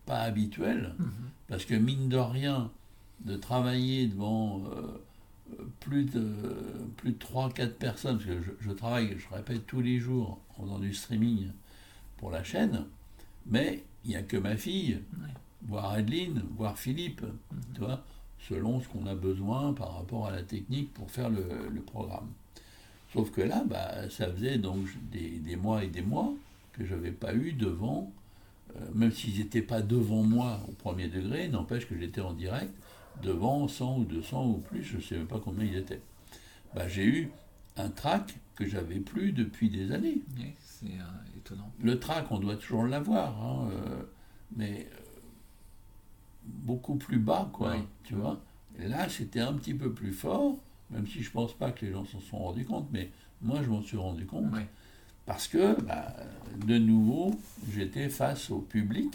pas 0.06 0.20
habituel, 0.20 0.94
Mhm. 0.98 1.10
parce 1.48 1.64
que 1.64 1.74
mine 1.74 2.08
de 2.08 2.16
rien, 2.16 2.70
de 3.24 3.36
travailler 3.36 4.06
devant 4.06 4.62
euh, 4.66 5.62
plus 5.80 6.04
de, 6.04 6.26
plus 6.96 7.12
de 7.12 7.18
3-4 7.18 7.72
personnes, 7.74 8.16
parce 8.18 8.28
que 8.28 8.42
je, 8.42 8.50
je 8.60 8.70
travaille, 8.72 9.16
je 9.18 9.34
répète, 9.34 9.66
tous 9.66 9.80
les 9.80 9.98
jours 9.98 10.38
en 10.56 10.62
faisant 10.64 10.78
du 10.78 10.94
streaming 10.94 11.48
pour 12.16 12.30
la 12.30 12.42
chaîne, 12.44 12.84
mais 13.46 13.82
il 14.04 14.10
n'y 14.10 14.16
a 14.16 14.22
que 14.22 14.36
ma 14.36 14.56
fille, 14.56 15.00
Ouais. 15.20 15.28
voire 15.66 15.90
Adeline, 15.90 16.42
voire 16.56 16.78
Philippe, 16.78 17.22
Mhm. 17.22 17.60
tu 17.74 17.80
vois, 17.80 18.02
selon 18.48 18.80
ce 18.80 18.88
qu'on 18.88 19.06
a 19.06 19.14
besoin 19.14 19.72
par 19.74 19.96
rapport 19.96 20.26
à 20.26 20.30
la 20.30 20.42
technique 20.42 20.92
pour 20.94 21.10
faire 21.10 21.28
le, 21.28 21.44
le 21.72 21.80
programme. 21.82 22.28
Sauf 23.12 23.30
que 23.30 23.40
là, 23.40 23.64
bah, 23.66 24.08
ça 24.10 24.30
faisait 24.30 24.58
donc 24.58 24.86
des, 25.10 25.30
des 25.38 25.56
mois 25.56 25.82
et 25.84 25.88
des 25.88 26.02
mois 26.02 26.32
que 26.72 26.84
je 26.84 26.94
n'avais 26.94 27.10
pas 27.12 27.34
eu 27.34 27.52
devant, 27.52 28.12
euh, 28.76 28.80
même 28.94 29.12
s'ils 29.12 29.38
n'étaient 29.38 29.62
pas 29.62 29.80
devant 29.80 30.22
moi 30.22 30.60
au 30.68 30.72
premier 30.72 31.08
degré, 31.08 31.48
n'empêche 31.48 31.88
que 31.88 31.98
j'étais 31.98 32.20
en 32.20 32.34
direct, 32.34 32.72
devant 33.22 33.66
100 33.66 33.98
ou 34.00 34.04
200 34.04 34.46
ou 34.46 34.58
plus, 34.58 34.82
je 34.84 34.96
ne 34.96 35.02
sais 35.02 35.16
même 35.16 35.26
pas 35.26 35.40
combien 35.40 35.64
ils 35.64 35.76
étaient. 35.76 36.02
Bah, 36.74 36.86
J'ai 36.86 37.04
eu 37.06 37.30
un 37.76 37.88
trac 37.88 38.34
que 38.56 38.66
j'avais 38.66 39.00
plus 39.00 39.32
depuis 39.32 39.70
des 39.70 39.90
années. 39.92 40.18
Oui, 40.36 40.52
c'est 40.60 40.86
euh, 40.86 41.36
étonnant. 41.38 41.72
Le 41.82 41.98
trac, 41.98 42.26
on 42.30 42.38
doit 42.38 42.56
toujours 42.56 42.84
l'avoir, 42.84 43.40
hein, 43.42 43.70
euh, 43.72 44.02
mais 44.56 44.86
beaucoup 46.44 46.96
plus 46.96 47.18
bas, 47.18 47.48
quoi, 47.52 47.72
Oui. 47.72 47.82
tu 48.04 48.14
vois. 48.14 48.40
Là, 48.78 49.08
c'était 49.08 49.40
un 49.40 49.54
petit 49.54 49.74
peu 49.74 49.92
plus 49.92 50.12
fort, 50.12 50.56
même 50.90 51.06
si 51.06 51.22
je 51.22 51.30
pense 51.30 51.54
pas 51.54 51.70
que 51.70 51.84
les 51.84 51.92
gens 51.92 52.04
s'en 52.04 52.20
sont 52.20 52.38
rendus 52.38 52.64
compte, 52.64 52.88
mais 52.92 53.10
moi, 53.42 53.60
je 53.62 53.68
m'en 53.68 53.82
suis 53.82 53.96
rendu 53.96 54.26
compte, 54.26 54.46
parce 55.26 55.46
que, 55.46 55.80
bah, 55.82 56.14
de 56.66 56.78
nouveau, 56.78 57.34
j'étais 57.72 58.08
face 58.08 58.50
au 58.50 58.60
public, 58.60 59.12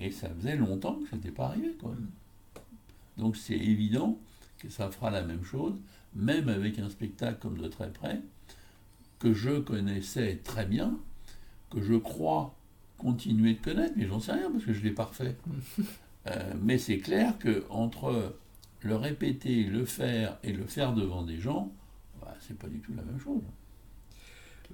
et 0.00 0.10
ça 0.10 0.28
faisait 0.30 0.56
longtemps 0.56 0.94
que 0.94 1.08
ce 1.08 1.14
n'était 1.14 1.30
pas 1.30 1.46
arrivé, 1.46 1.72
quoi. 1.80 1.92
Mm. 1.92 2.08
Donc, 3.18 3.36
c'est 3.36 3.56
évident 3.56 4.18
que 4.58 4.68
ça 4.68 4.90
fera 4.90 5.10
la 5.10 5.22
même 5.22 5.44
chose, 5.44 5.74
même 6.14 6.48
avec 6.48 6.78
un 6.78 6.88
spectacle 6.88 7.38
comme 7.40 7.58
de 7.58 7.68
très 7.68 7.90
près, 7.90 8.20
que 9.18 9.32
je 9.32 9.60
connaissais 9.60 10.40
très 10.42 10.66
bien, 10.66 10.98
que 11.70 11.82
je 11.82 11.94
crois 11.94 12.54
continuer 12.98 13.54
de 13.54 13.60
connaître, 13.60 13.94
mais 13.96 14.06
j'en 14.06 14.20
sais 14.20 14.32
rien 14.32 14.50
parce 14.50 14.64
que 14.64 14.72
je 14.72 14.82
l'ai 14.82 14.92
pas 14.92 15.04
refait. 15.04 15.36
Euh, 16.26 16.54
mais 16.62 16.78
c'est 16.78 16.96
clair 16.96 17.38
que 17.38 17.66
entre 17.68 18.34
le 18.84 18.96
répéter, 18.96 19.64
le 19.64 19.84
faire 19.86 20.36
et 20.42 20.52
le 20.52 20.66
faire 20.66 20.92
devant 20.92 21.22
des 21.22 21.40
gens, 21.40 21.72
bah, 22.20 22.34
c'est 22.38 22.56
pas 22.56 22.68
du 22.68 22.78
tout 22.80 22.92
la 22.94 23.02
même 23.02 23.18
chose. 23.18 23.40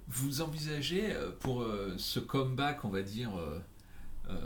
Vous 0.09 0.41
envisagez 0.41 1.13
euh, 1.13 1.31
pour 1.39 1.63
euh, 1.63 1.95
ce 1.97 2.19
comeback, 2.19 2.85
on 2.85 2.89
va 2.89 3.03
dire, 3.03 3.31
euh, 3.39 4.41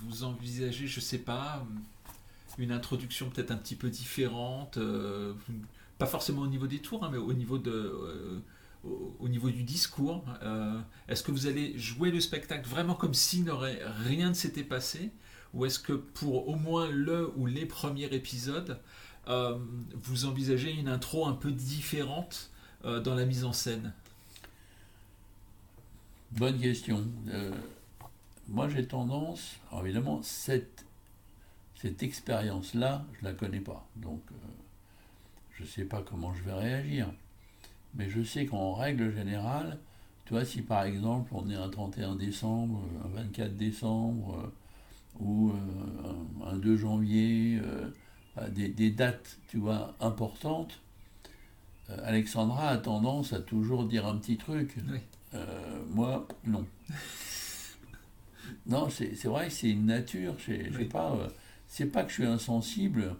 vous 0.00 0.24
envisagez, 0.24 0.86
je 0.86 1.00
sais 1.00 1.18
pas, 1.18 1.66
une 2.56 2.72
introduction 2.72 3.28
peut-être 3.28 3.50
un 3.50 3.56
petit 3.56 3.76
peu 3.76 3.90
différente, 3.90 4.78
pas 5.98 6.06
forcément 6.06 6.42
au 6.42 6.46
niveau 6.46 6.66
des 6.66 6.80
tours, 6.80 7.04
hein, 7.04 7.10
mais 7.12 7.18
au 7.18 7.32
niveau 7.32 7.58
du 9.50 9.62
discours. 9.62 10.24
est-ce 11.08 11.22
que 11.22 11.30
vous 11.30 11.46
allez 11.46 11.78
jouer 11.78 12.10
le 12.10 12.20
spectacle 12.20 12.68
vraiment 12.68 12.94
comme 12.94 13.14
si 13.14 13.42
n'aurait 13.42 13.80
rien 14.04 14.30
ne 14.30 14.34
s'était 14.34 14.64
passé, 14.64 15.10
ou 15.54 15.64
est-ce 15.64 15.78
que 15.78 15.92
pour 15.92 16.48
au 16.48 16.56
moins 16.56 16.88
le 16.90 17.32
ou 17.36 17.46
les 17.46 17.66
premiers 17.66 18.12
épisodes, 18.14 18.78
euh, 19.28 19.58
vous 19.94 20.24
envisagez 20.26 20.72
une 20.72 20.88
intro 20.88 21.26
un 21.26 21.34
peu 21.34 21.50
différente 21.50 22.50
euh, 22.84 23.00
dans 23.00 23.14
la 23.14 23.24
mise 23.24 23.44
en 23.44 23.52
scène? 23.52 23.92
Bonne 26.32 26.58
question. 26.58 27.06
Euh, 27.28 27.50
moi, 28.48 28.68
j'ai 28.68 28.86
tendance, 28.86 29.56
alors 29.70 29.84
évidemment, 29.84 30.22
cette 30.22 30.84
cette 31.74 32.02
expérience-là, 32.02 33.04
je 33.12 33.24
ne 33.24 33.30
la 33.30 33.34
connais 33.36 33.60
pas. 33.60 33.86
Donc, 33.94 34.20
je 35.52 35.62
ne 35.62 35.68
sais 35.68 35.84
pas 35.84 36.02
comment 36.02 36.34
je 36.34 36.42
vais 36.42 36.52
réagir. 36.52 37.08
Mais 37.94 38.10
je 38.10 38.22
sais 38.22 38.46
qu'en 38.46 38.74
règle 38.74 39.14
générale, 39.14 39.78
tu 40.24 40.34
vois, 40.34 40.44
si 40.44 40.62
par 40.62 40.82
exemple 40.82 41.30
on 41.32 41.48
est 41.48 41.54
un 41.54 41.68
31 41.68 42.16
décembre, 42.16 42.82
un 43.04 43.08
24 43.08 43.56
décembre, 43.56 44.52
ou 45.20 45.50
euh, 45.50 46.50
un 46.50 46.56
2 46.56 46.76
janvier, 46.76 47.60
des, 48.50 48.68
des, 48.68 48.90
dates, 48.90 49.38
tu 49.48 49.58
vois, 49.58 49.94
importantes, 50.00 50.80
Alexandra 52.04 52.68
a 52.68 52.76
tendance 52.76 53.32
à 53.32 53.40
toujours 53.40 53.84
dire 53.84 54.06
un 54.06 54.16
petit 54.16 54.36
truc. 54.36 54.76
moi, 55.90 56.28
non. 56.46 56.64
non, 58.66 58.88
c'est 58.90 59.24
vrai, 59.24 59.50
c'est 59.50 59.70
une 59.70 59.86
nature, 59.86 60.34
je 60.38 60.52
sais 60.76 60.84
pas 60.84 61.30
c'est 61.68 61.86
pas 61.86 62.02
que 62.02 62.08
je 62.08 62.14
suis 62.14 62.26
insensible, 62.26 63.14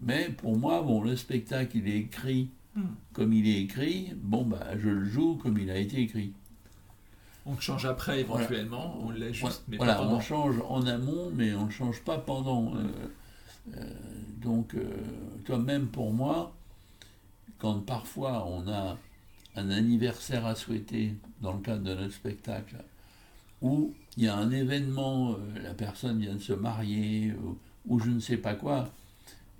mais 0.00 0.28
pour 0.28 0.56
moi, 0.56 0.82
bon, 0.82 1.02
le 1.02 1.16
spectacle, 1.16 1.78
il 1.78 1.88
est 1.88 1.98
écrit 1.98 2.50
hmm. 2.76 2.82
comme 3.14 3.32
il 3.32 3.48
est 3.48 3.62
écrit, 3.62 4.12
bon, 4.14 4.44
bah, 4.44 4.78
je 4.78 4.90
le 4.90 5.04
joue 5.04 5.36
comme 5.36 5.58
il 5.58 5.70
a 5.70 5.78
été 5.78 6.00
écrit. 6.02 6.32
On 7.50 7.54
le 7.54 7.60
change 7.60 7.86
après 7.86 8.20
éventuellement, 8.20 8.98
on 9.02 9.10
l'ajuste, 9.10 9.62
mais 9.68 9.78
voilà, 9.78 10.02
on 10.02 10.20
change 10.20 10.56
en 10.68 10.86
amont, 10.86 11.30
mais 11.34 11.54
on 11.54 11.64
ne 11.64 11.70
change 11.70 12.02
pas 12.02 12.18
pendant. 12.18 12.74
Euh, 12.74 12.82
euh, 13.74 13.82
donc, 14.42 14.74
euh, 14.74 14.86
toi, 15.46 15.56
même 15.56 15.86
pour 15.86 16.12
moi, 16.12 16.52
quand 17.58 17.80
parfois 17.80 18.46
on 18.46 18.68
a 18.68 18.98
un 19.56 19.70
anniversaire 19.70 20.44
à 20.44 20.54
souhaiter 20.54 21.14
dans 21.40 21.54
le 21.54 21.60
cadre 21.60 21.82
de 21.82 21.94
notre 21.94 22.12
spectacle, 22.12 22.76
où 23.62 23.94
il 24.18 24.24
y 24.24 24.28
a 24.28 24.36
un 24.36 24.50
événement, 24.50 25.34
la 25.62 25.72
personne 25.72 26.20
vient 26.20 26.34
de 26.34 26.40
se 26.40 26.52
marier, 26.52 27.32
ou 27.86 27.98
je 27.98 28.10
ne 28.10 28.20
sais 28.20 28.36
pas 28.36 28.54
quoi, 28.54 28.90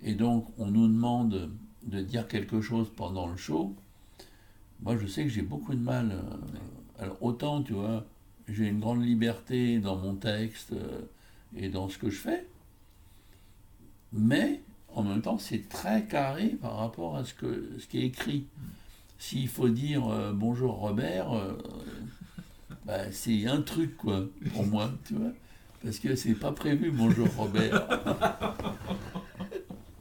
et 0.03 0.13
donc 0.13 0.45
on 0.59 0.67
nous 0.67 0.87
demande 0.87 1.49
de 1.87 2.01
dire 2.01 2.27
quelque 2.27 2.61
chose 2.61 2.87
pendant 2.95 3.27
le 3.27 3.35
show, 3.35 3.75
moi 4.83 4.95
je 4.95 5.07
sais 5.07 5.23
que 5.23 5.29
j'ai 5.29 5.41
beaucoup 5.41 5.73
de 5.73 5.81
mal. 5.81 6.15
Euh, 6.99 7.03
alors 7.03 7.21
autant, 7.21 7.61
tu 7.61 7.73
vois, 7.73 8.05
j'ai 8.47 8.67
une 8.67 8.79
grande 8.79 9.03
liberté 9.03 9.79
dans 9.79 9.95
mon 9.95 10.15
texte 10.15 10.73
euh, 10.73 11.01
et 11.55 11.69
dans 11.69 11.89
ce 11.89 11.97
que 11.97 12.09
je 12.09 12.17
fais, 12.17 12.45
mais 14.13 14.61
en 14.93 15.03
même 15.03 15.21
temps 15.21 15.37
c'est 15.37 15.69
très 15.69 16.05
carré 16.05 16.49
par 16.61 16.77
rapport 16.77 17.15
à 17.15 17.25
ce, 17.25 17.33
que, 17.33 17.69
ce 17.79 17.87
qui 17.87 17.99
est 17.99 18.05
écrit. 18.05 18.45
S'il 19.17 19.49
faut 19.49 19.69
dire 19.69 20.07
euh, 20.07 20.31
bonjour 20.33 20.75
Robert, 20.75 21.29
bah, 22.85 23.11
c'est 23.11 23.45
un 23.47 23.61
truc 23.61 23.97
quoi 23.97 24.25
pour 24.53 24.65
moi, 24.65 24.91
tu 25.05 25.15
vois. 25.15 25.31
Parce 25.83 25.99
que 25.99 26.15
c'est 26.15 26.35
pas 26.35 26.51
prévu, 26.51 26.91
bonjour 26.91 27.27
Robert. 27.35 27.87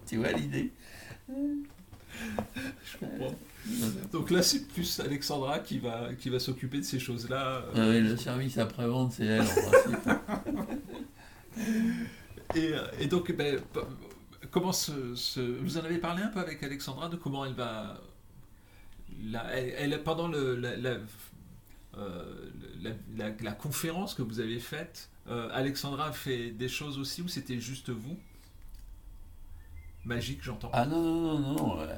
tu 0.07 0.17
vois 0.17 0.33
l'idée? 0.33 0.73
Donc 4.12 4.30
là, 4.30 4.42
c'est 4.42 4.66
plus 4.68 5.00
Alexandra 5.00 5.58
qui 5.58 5.78
va, 5.78 6.14
qui 6.14 6.30
va 6.30 6.38
s'occuper 6.38 6.78
de 6.78 6.84
ces 6.84 6.98
choses-là. 6.98 7.56
Euh. 7.56 7.72
Ah 7.75 7.88
oui, 7.88 8.00
le 8.00 8.16
service 8.16 8.58
après-vente, 8.58 9.12
c'est 9.12 9.26
elle 9.26 9.42
en 9.42 9.44
principe. 9.70 10.08
et, 12.54 12.72
et, 13.00 13.06
donc, 13.06 13.30
ben, 13.32 13.60
comment 14.50 14.72
ce, 14.72 15.40
vous 15.62 15.78
en 15.78 15.84
avez 15.84 15.98
parlé 15.98 16.22
un 16.22 16.28
peu 16.28 16.40
avec 16.40 16.62
Alexandra 16.62 17.08
de 17.08 17.16
comment 17.16 17.44
elle 17.44 17.54
va. 17.54 18.00
elle, 19.54 20.02
pendant 20.02 20.28
le, 20.28 20.56
la, 20.56 20.96
euh, 21.96 22.50
la, 23.16 23.30
la, 23.40 23.52
conférence 23.52 24.14
que 24.14 24.22
vous 24.22 24.40
avez 24.40 24.60
faite, 24.60 25.10
euh, 25.28 25.48
Alexandra 25.52 26.08
a 26.08 26.12
fait 26.12 26.50
des 26.50 26.68
choses 26.68 26.98
aussi 26.98 27.22
ou 27.22 27.28
c'était 27.28 27.60
juste 27.60 27.90
vous? 27.90 28.18
Magique, 30.04 30.43
j'entends. 30.43 30.71
Ah 30.73 30.86
non, 30.86 31.02
non, 31.02 31.38
non, 31.38 31.54
non. 31.54 31.88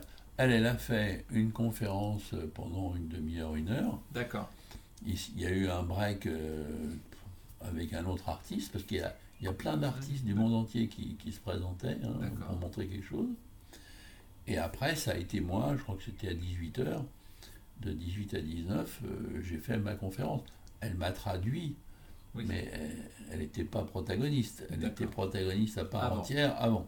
Elle, 0.41 0.53
elle 0.53 0.67
a 0.67 0.75
fait 0.75 1.27
une 1.31 1.53
conférence 1.53 2.35
pendant 2.55 2.97
une 2.97 3.09
demi-heure, 3.09 3.57
une 3.57 3.69
heure. 3.69 4.01
D'accord. 4.13 4.51
Il, 5.07 5.15
y 5.37 5.45
a 5.45 5.51
eu 5.51 5.69
un 5.69 5.83
break 5.83 6.25
euh, 6.25 6.65
avec 7.61 7.93
un 7.93 8.07
autre 8.07 8.27
artiste, 8.27 8.73
parce 8.73 8.85
qu'il 8.85 8.97
y 8.97 9.03
a, 9.03 9.15
il 9.41 9.45
y 9.45 9.49
a 9.49 9.53
plein 9.53 9.77
d'artistes 9.77 10.25
du 10.25 10.33
monde 10.33 10.55
entier 10.55 10.89
qui, 10.89 11.17
qui 11.17 11.31
se 11.33 11.41
présentaient 11.41 11.99
hein, 12.03 12.31
pour 12.47 12.57
montrer 12.57 12.87
quelque 12.87 13.07
chose. 13.07 13.29
Et 14.47 14.57
après, 14.57 14.97
ça 14.97 15.11
a 15.11 15.17
été 15.17 15.41
moi, 15.41 15.75
je 15.77 15.83
crois 15.83 15.97
que 15.97 16.05
c'était 16.05 16.29
à 16.29 16.33
18h, 16.33 17.03
de 17.83 17.93
18 17.93 18.33
à 18.33 18.41
19, 18.41 19.01
euh, 19.05 19.43
j'ai 19.43 19.59
fait 19.59 19.77
ma 19.77 19.93
conférence. 19.93 20.41
Elle 20.81 20.95
m'a 20.95 21.13
traduit 21.13 21.77
mais 22.35 22.71
elle 23.33 23.41
n'était 23.41 23.65
pas 23.65 23.83
protagoniste. 23.83 24.65
Elle 24.71 24.85
était 24.85 25.07
protagoniste 25.07 25.79
à 25.79 25.85
part 25.85 26.13
entière 26.13 26.55
avant. 26.59 26.87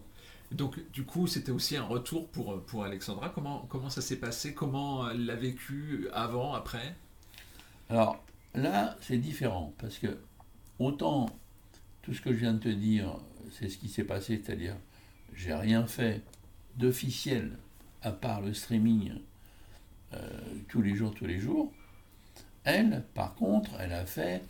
Donc, 0.52 0.78
du 0.92 1.04
coup, 1.04 1.26
c'était 1.26 1.52
aussi 1.52 1.76
un 1.76 1.84
retour 1.84 2.28
pour, 2.28 2.62
pour 2.64 2.84
Alexandra. 2.84 3.30
Comment, 3.30 3.66
comment 3.68 3.90
ça 3.90 4.00
s'est 4.00 4.16
passé? 4.18 4.54
Comment 4.54 5.10
elle 5.10 5.26
l'a 5.26 5.36
vécu 5.36 6.08
avant, 6.12 6.54
après? 6.54 6.94
Alors, 7.88 8.22
là, 8.54 8.96
c'est 9.00 9.18
différent. 9.18 9.72
Parce 9.78 9.98
que, 9.98 10.18
autant 10.78 11.26
tout 12.02 12.12
ce 12.14 12.20
que 12.20 12.32
je 12.32 12.38
viens 12.38 12.54
de 12.54 12.58
te 12.58 12.68
dire, 12.68 13.16
c'est 13.52 13.68
ce 13.68 13.78
qui 13.78 13.88
s'est 13.88 14.04
passé, 14.04 14.42
c'est-à-dire, 14.44 14.76
j'ai 15.34 15.54
rien 15.54 15.86
fait 15.86 16.22
d'officiel 16.76 17.56
à 18.02 18.10
part 18.10 18.40
le 18.40 18.52
streaming 18.52 19.12
euh, 20.14 20.18
tous 20.68 20.82
les 20.82 20.94
jours, 20.94 21.14
tous 21.14 21.26
les 21.26 21.38
jours. 21.38 21.72
Elle, 22.64 23.04
par 23.14 23.34
contre, 23.34 23.70
elle 23.78 23.92
a 23.92 24.06
fait 24.06 24.42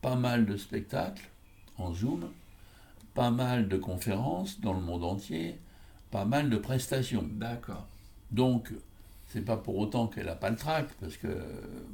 pas 0.00 0.16
mal 0.16 0.46
de 0.46 0.56
spectacles 0.56 1.28
en 1.78 1.92
Zoom, 1.94 2.30
pas 3.14 3.30
mal 3.30 3.68
de 3.68 3.76
conférences 3.76 4.60
dans 4.60 4.72
le 4.72 4.80
monde 4.80 5.04
entier, 5.04 5.58
pas 6.10 6.24
mal 6.24 6.50
de 6.50 6.56
prestations. 6.56 7.28
D'accord. 7.32 7.86
Donc, 8.30 8.72
c'est 9.26 9.44
pas 9.44 9.56
pour 9.56 9.76
autant 9.78 10.08
qu'elle 10.08 10.26
n'a 10.26 10.34
pas 10.34 10.50
le 10.50 10.56
trac, 10.56 10.88
parce 11.00 11.16
que 11.16 11.28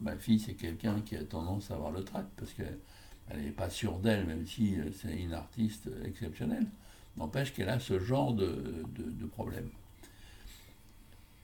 ma 0.01 0.17
fille, 0.17 0.39
c'est 0.39 0.55
quelqu'un 0.55 1.01
qui 1.01 1.17
a 1.17 1.25
tendance 1.25 1.71
à 1.71 1.75
avoir 1.75 1.93
le 1.93 2.05
trac, 2.05 2.27
parce 2.37 2.53
qu'elle 2.53 2.79
n'est 3.37 3.51
pas 3.51 3.71
sûre 3.71 3.99
d'elle, 3.99 4.27
même 4.27 4.47
si 4.47 4.77
c'est 5.01 5.17
une 5.17 5.35
artiste 5.35 5.89
exceptionnelle. 6.05 6.67
N'empêche 7.17 7.53
qu'elle 7.53 7.69
a 7.69 7.81
ce 7.81 7.99
genre 7.99 8.33
de, 8.33 8.85
de, 8.97 9.27
problème. 9.27 9.69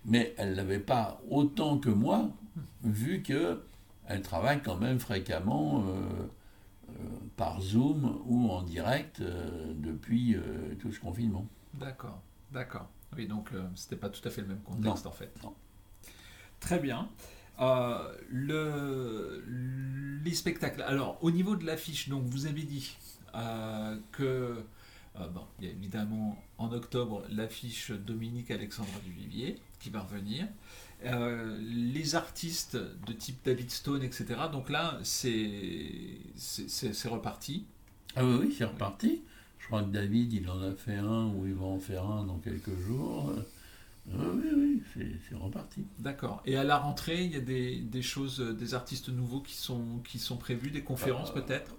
Mais 0.05 0.35
elle 0.39 0.55
n'avait 0.55 0.79
pas 0.79 1.21
autant 1.31 1.79
que 1.79 1.91
moi, 1.91 2.31
vu 2.85 3.23
qu'elle 3.23 4.23
travaille 4.23 4.63
quand 4.63 4.77
même 4.77 5.01
fréquemment. 5.01 5.85
Euh, 5.89 5.93
euh, 5.93 6.27
par 7.37 7.61
Zoom 7.61 8.23
ou 8.27 8.51
en 8.51 8.63
direct 8.63 9.21
euh, 9.21 9.73
depuis 9.77 10.35
euh, 10.35 10.75
tout 10.79 10.93
ce 10.93 11.01
confinement. 11.01 11.47
D'accord, 11.75 12.21
d'accord. 12.53 12.89
Oui, 13.17 13.27
donc 13.29 13.51
c'était 13.77 13.97
pas 13.97 14.09
tout 14.09 14.27
à 14.27 14.31
fait 14.31 14.41
le 14.41 14.49
même 14.49 14.63
contexte 14.63 15.07
en 15.07 15.13
fait. 15.13 15.33
Très 16.59 16.81
bien. 16.81 17.09
le, 18.29 19.45
les 20.25 20.35
spectacles. 20.35 20.83
Alors, 20.83 21.19
au 21.23 21.31
niveau 21.31 21.55
de 21.55 21.65
l'affiche, 21.65 22.09
donc 22.09 22.25
vous 22.25 22.47
avez 22.47 22.63
dit 22.65 22.97
que 24.11 24.65
bon, 25.15 25.43
il 25.59 25.67
y 25.67 25.69
a 25.69 25.73
évidemment 25.73 26.37
en 26.59 26.73
octobre 26.73 27.25
l'affiche 27.31 27.91
Dominique 27.91 28.51
Alexandra 28.51 28.99
Duvivier 29.05 29.57
qui 29.81 29.91
va 29.91 30.01
revenir. 30.01 30.47
Euh, 31.05 31.59
les 31.61 32.15
artistes 32.15 32.77
de 32.77 33.13
type 33.13 33.39
David 33.45 33.71
Stone, 33.71 34.03
etc. 34.03 34.27
Donc 34.51 34.71
là, 34.71 34.99
c'est 35.03 35.39
reparti. 37.05 37.67
Ah 38.17 38.25
oui, 38.25 38.37
oui 38.41 38.55
c'est 38.57 38.65
reparti. 38.65 39.23
Je 39.59 39.67
crois 39.67 39.83
que 39.83 39.91
David, 39.91 40.33
il 40.33 40.49
en 40.49 40.63
a 40.63 40.73
fait 40.73 40.97
un 40.97 41.27
ou 41.27 41.47
il 41.47 41.55
va 41.55 41.67
en 41.67 41.79
faire 41.79 42.07
un 42.07 42.25
dans 42.25 42.39
quelques 42.39 42.77
jours. 42.87 43.33
Euh, 44.13 44.35
oui, 44.35 44.83
oui, 44.97 45.17
c'est 45.29 45.35
reparti. 45.35 45.85
D'accord. 45.99 46.43
Et 46.45 46.57
à 46.57 46.65
la 46.65 46.79
rentrée, 46.79 47.25
il 47.25 47.33
y 47.33 47.37
a 47.37 47.41
des, 47.41 47.77
des, 47.81 48.03
choses, 48.03 48.41
des 48.41 48.75
artistes 48.75 49.09
nouveaux 49.09 49.41
qui 49.41 49.55
sont, 49.55 50.01
qui 50.05 50.19
sont 50.19 50.37
prévus, 50.37 50.71
des 50.71 50.83
conférences 50.83 51.31
euh, 51.31 51.41
peut-être? 51.41 51.75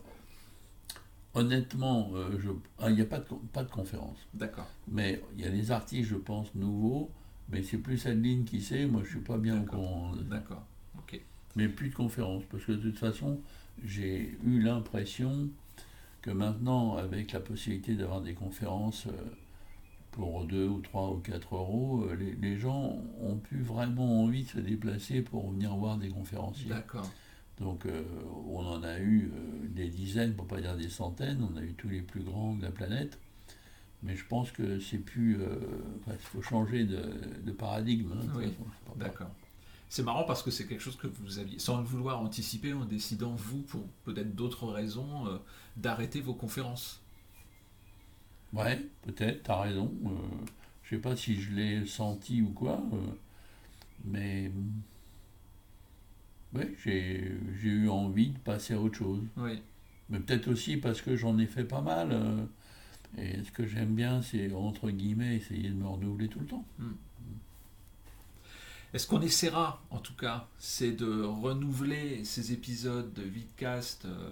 Honnêtement, 1.35 2.11
je... 2.39 2.49
Ah, 2.79 2.89
il 2.89 2.95
n'y 2.95 3.01
a 3.01 3.05
pas 3.05 3.19
de, 3.19 3.25
pas 3.51 3.63
de 3.63 3.69
conférence. 3.69 4.17
D'accord. 4.33 4.67
Mais 4.87 5.21
il 5.37 5.43
y 5.43 5.47
a 5.47 5.51
des 5.51 5.71
artistes, 5.71 6.09
je 6.09 6.15
pense, 6.15 6.55
nouveaux 6.55 7.11
mais 7.49 7.63
c'est 7.63 7.77
plus 7.77 8.05
Adeline 8.07 8.45
qui 8.45 8.61
sait, 8.61 8.85
moi 8.85 9.01
je 9.03 9.11
suis 9.11 9.19
pas 9.19 9.37
bien 9.37 9.61
au 9.61 9.65
courant. 9.65 10.13
D'accord, 10.29 10.63
ok. 10.97 11.19
Mais 11.55 11.67
plus 11.67 11.89
de 11.89 11.95
conférences, 11.95 12.43
parce 12.49 12.65
que 12.65 12.71
de 12.71 12.89
toute 12.89 12.97
façon, 12.97 13.39
j'ai 13.83 14.37
eu 14.43 14.59
l'impression 14.61 15.49
que 16.21 16.31
maintenant, 16.31 16.97
avec 16.97 17.31
la 17.31 17.39
possibilité 17.39 17.95
d'avoir 17.95 18.21
des 18.21 18.33
conférences 18.33 19.05
euh, 19.07 19.11
pour 20.11 20.45
2 20.45 20.67
ou 20.67 20.79
3 20.81 21.11
ou 21.11 21.17
4 21.17 21.55
euros, 21.55 22.07
euh, 22.09 22.33
les, 22.41 22.57
gens 22.57 22.97
ont 23.21 23.35
plus 23.35 23.61
vraiment 23.61 24.23
envie 24.23 24.43
de 24.43 24.49
se 24.49 24.59
déplacer 24.59 25.21
pour 25.21 25.51
venir 25.51 25.75
voir 25.75 25.97
des 25.97 26.09
conférenciers. 26.09 26.69
D'accord. 26.69 27.09
Donc 27.59 27.85
euh, 27.85 28.03
on 28.47 28.65
en 28.65 28.83
a 28.83 28.99
eu 28.99 29.31
des 29.69 29.87
dizaines, 29.87 30.33
pour 30.35 30.47
pas 30.47 30.59
dire 30.59 30.75
des 30.75 30.89
centaines, 30.89 31.47
on 31.49 31.57
a 31.57 31.61
eu 31.61 31.73
tous 31.73 31.89
les 31.89 32.01
plus 32.01 32.21
grands 32.21 32.53
de 32.53 32.63
la 32.63 32.71
planète. 32.71 33.17
Mais 34.03 34.15
je 34.15 34.25
pense 34.25 34.51
que 34.51 34.79
c'est 34.79 34.99
plus. 34.99 35.41
Euh, 35.41 35.55
il 36.07 36.17
faut 36.17 36.41
changer 36.41 36.83
de, 36.83 37.51
paradigme. 37.51 38.11
Hein, 38.13 38.27
oui, 38.35 38.53
d'accord. 38.97 39.31
C'est 39.89 40.03
marrant 40.03 40.23
parce 40.23 40.43
que 40.43 40.51
c'est 40.51 40.65
quelque 40.67 40.81
chose 40.81 40.97
que 40.97 41.07
vous 41.07 41.39
aviez, 41.39 41.59
sans 41.59 41.77
le 41.77 41.85
vouloir 41.85 42.19
anticiper, 42.19 42.73
en 42.73 42.85
décidant, 42.85 43.33
vous, 43.35 43.61
pour 43.61 43.81
peut-être 44.03 44.35
d'autres 44.35 44.67
raisons, 44.67 45.27
euh, 45.27 45.37
d'arrêter 45.77 46.21
vos 46.21 46.33
conférences. 46.33 47.01
Ouais, 48.53 48.79
peut-être, 49.03 49.43
t'as 49.43 49.61
raison. 49.61 49.93
Euh, 50.05 50.09
je 50.83 50.95
sais 50.95 51.01
pas 51.01 51.15
si 51.15 51.39
je 51.39 51.51
l'ai 51.51 51.85
senti 51.85 52.41
ou 52.41 52.49
quoi, 52.49 52.83
euh, 52.93 52.97
mais 54.03 54.51
ouais, 56.55 56.73
j'ai 56.83 57.37
eu 57.63 57.89
envie 57.89 58.29
de 58.29 58.39
passer 58.39 58.73
à 58.73 58.79
autre 58.79 58.97
chose. 58.97 59.23
Oui. 59.37 59.61
Mais 60.09 60.19
peut-être 60.19 60.47
aussi 60.49 60.77
parce 60.77 61.01
que 61.01 61.15
j'en 61.15 61.37
ai 61.37 61.47
fait 61.47 61.63
pas 61.65 61.81
mal. 61.81 62.09
euh, 62.11 62.45
et 63.17 63.43
ce 63.43 63.51
que 63.51 63.65
j'aime 63.65 63.95
bien, 63.95 64.21
c'est 64.21 64.51
entre 64.53 64.89
guillemets 64.89 65.35
essayer 65.35 65.69
de 65.69 65.75
me 65.75 65.87
renouveler 65.87 66.27
tout 66.27 66.39
le 66.39 66.45
temps. 66.45 66.65
Est-ce 68.93 69.07
qu'on 69.07 69.21
essaiera, 69.21 69.83
en 69.89 69.99
tout 69.99 70.15
cas, 70.15 70.47
c'est 70.57 70.91
de 70.93 71.21
renouveler 71.21 72.23
ces 72.23 72.53
épisodes 72.53 73.11
de 73.13 73.23
Vidcast 73.23 74.05
euh, 74.05 74.29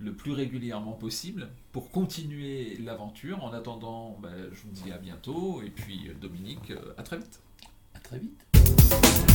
le 0.00 0.12
plus 0.12 0.32
régulièrement 0.32 0.94
possible 0.94 1.48
pour 1.70 1.90
continuer 1.90 2.76
l'aventure. 2.78 3.44
En 3.44 3.52
attendant, 3.52 4.18
ben, 4.20 4.48
je 4.52 4.62
vous 4.62 4.72
dis 4.72 4.90
à 4.90 4.98
bientôt 4.98 5.62
et 5.62 5.70
puis 5.70 6.08
euh, 6.08 6.14
Dominique, 6.20 6.72
euh, 6.72 6.94
à 6.98 7.02
très 7.04 7.18
vite. 7.18 7.40
À 7.94 8.00
très 8.00 8.18
vite. 8.18 9.29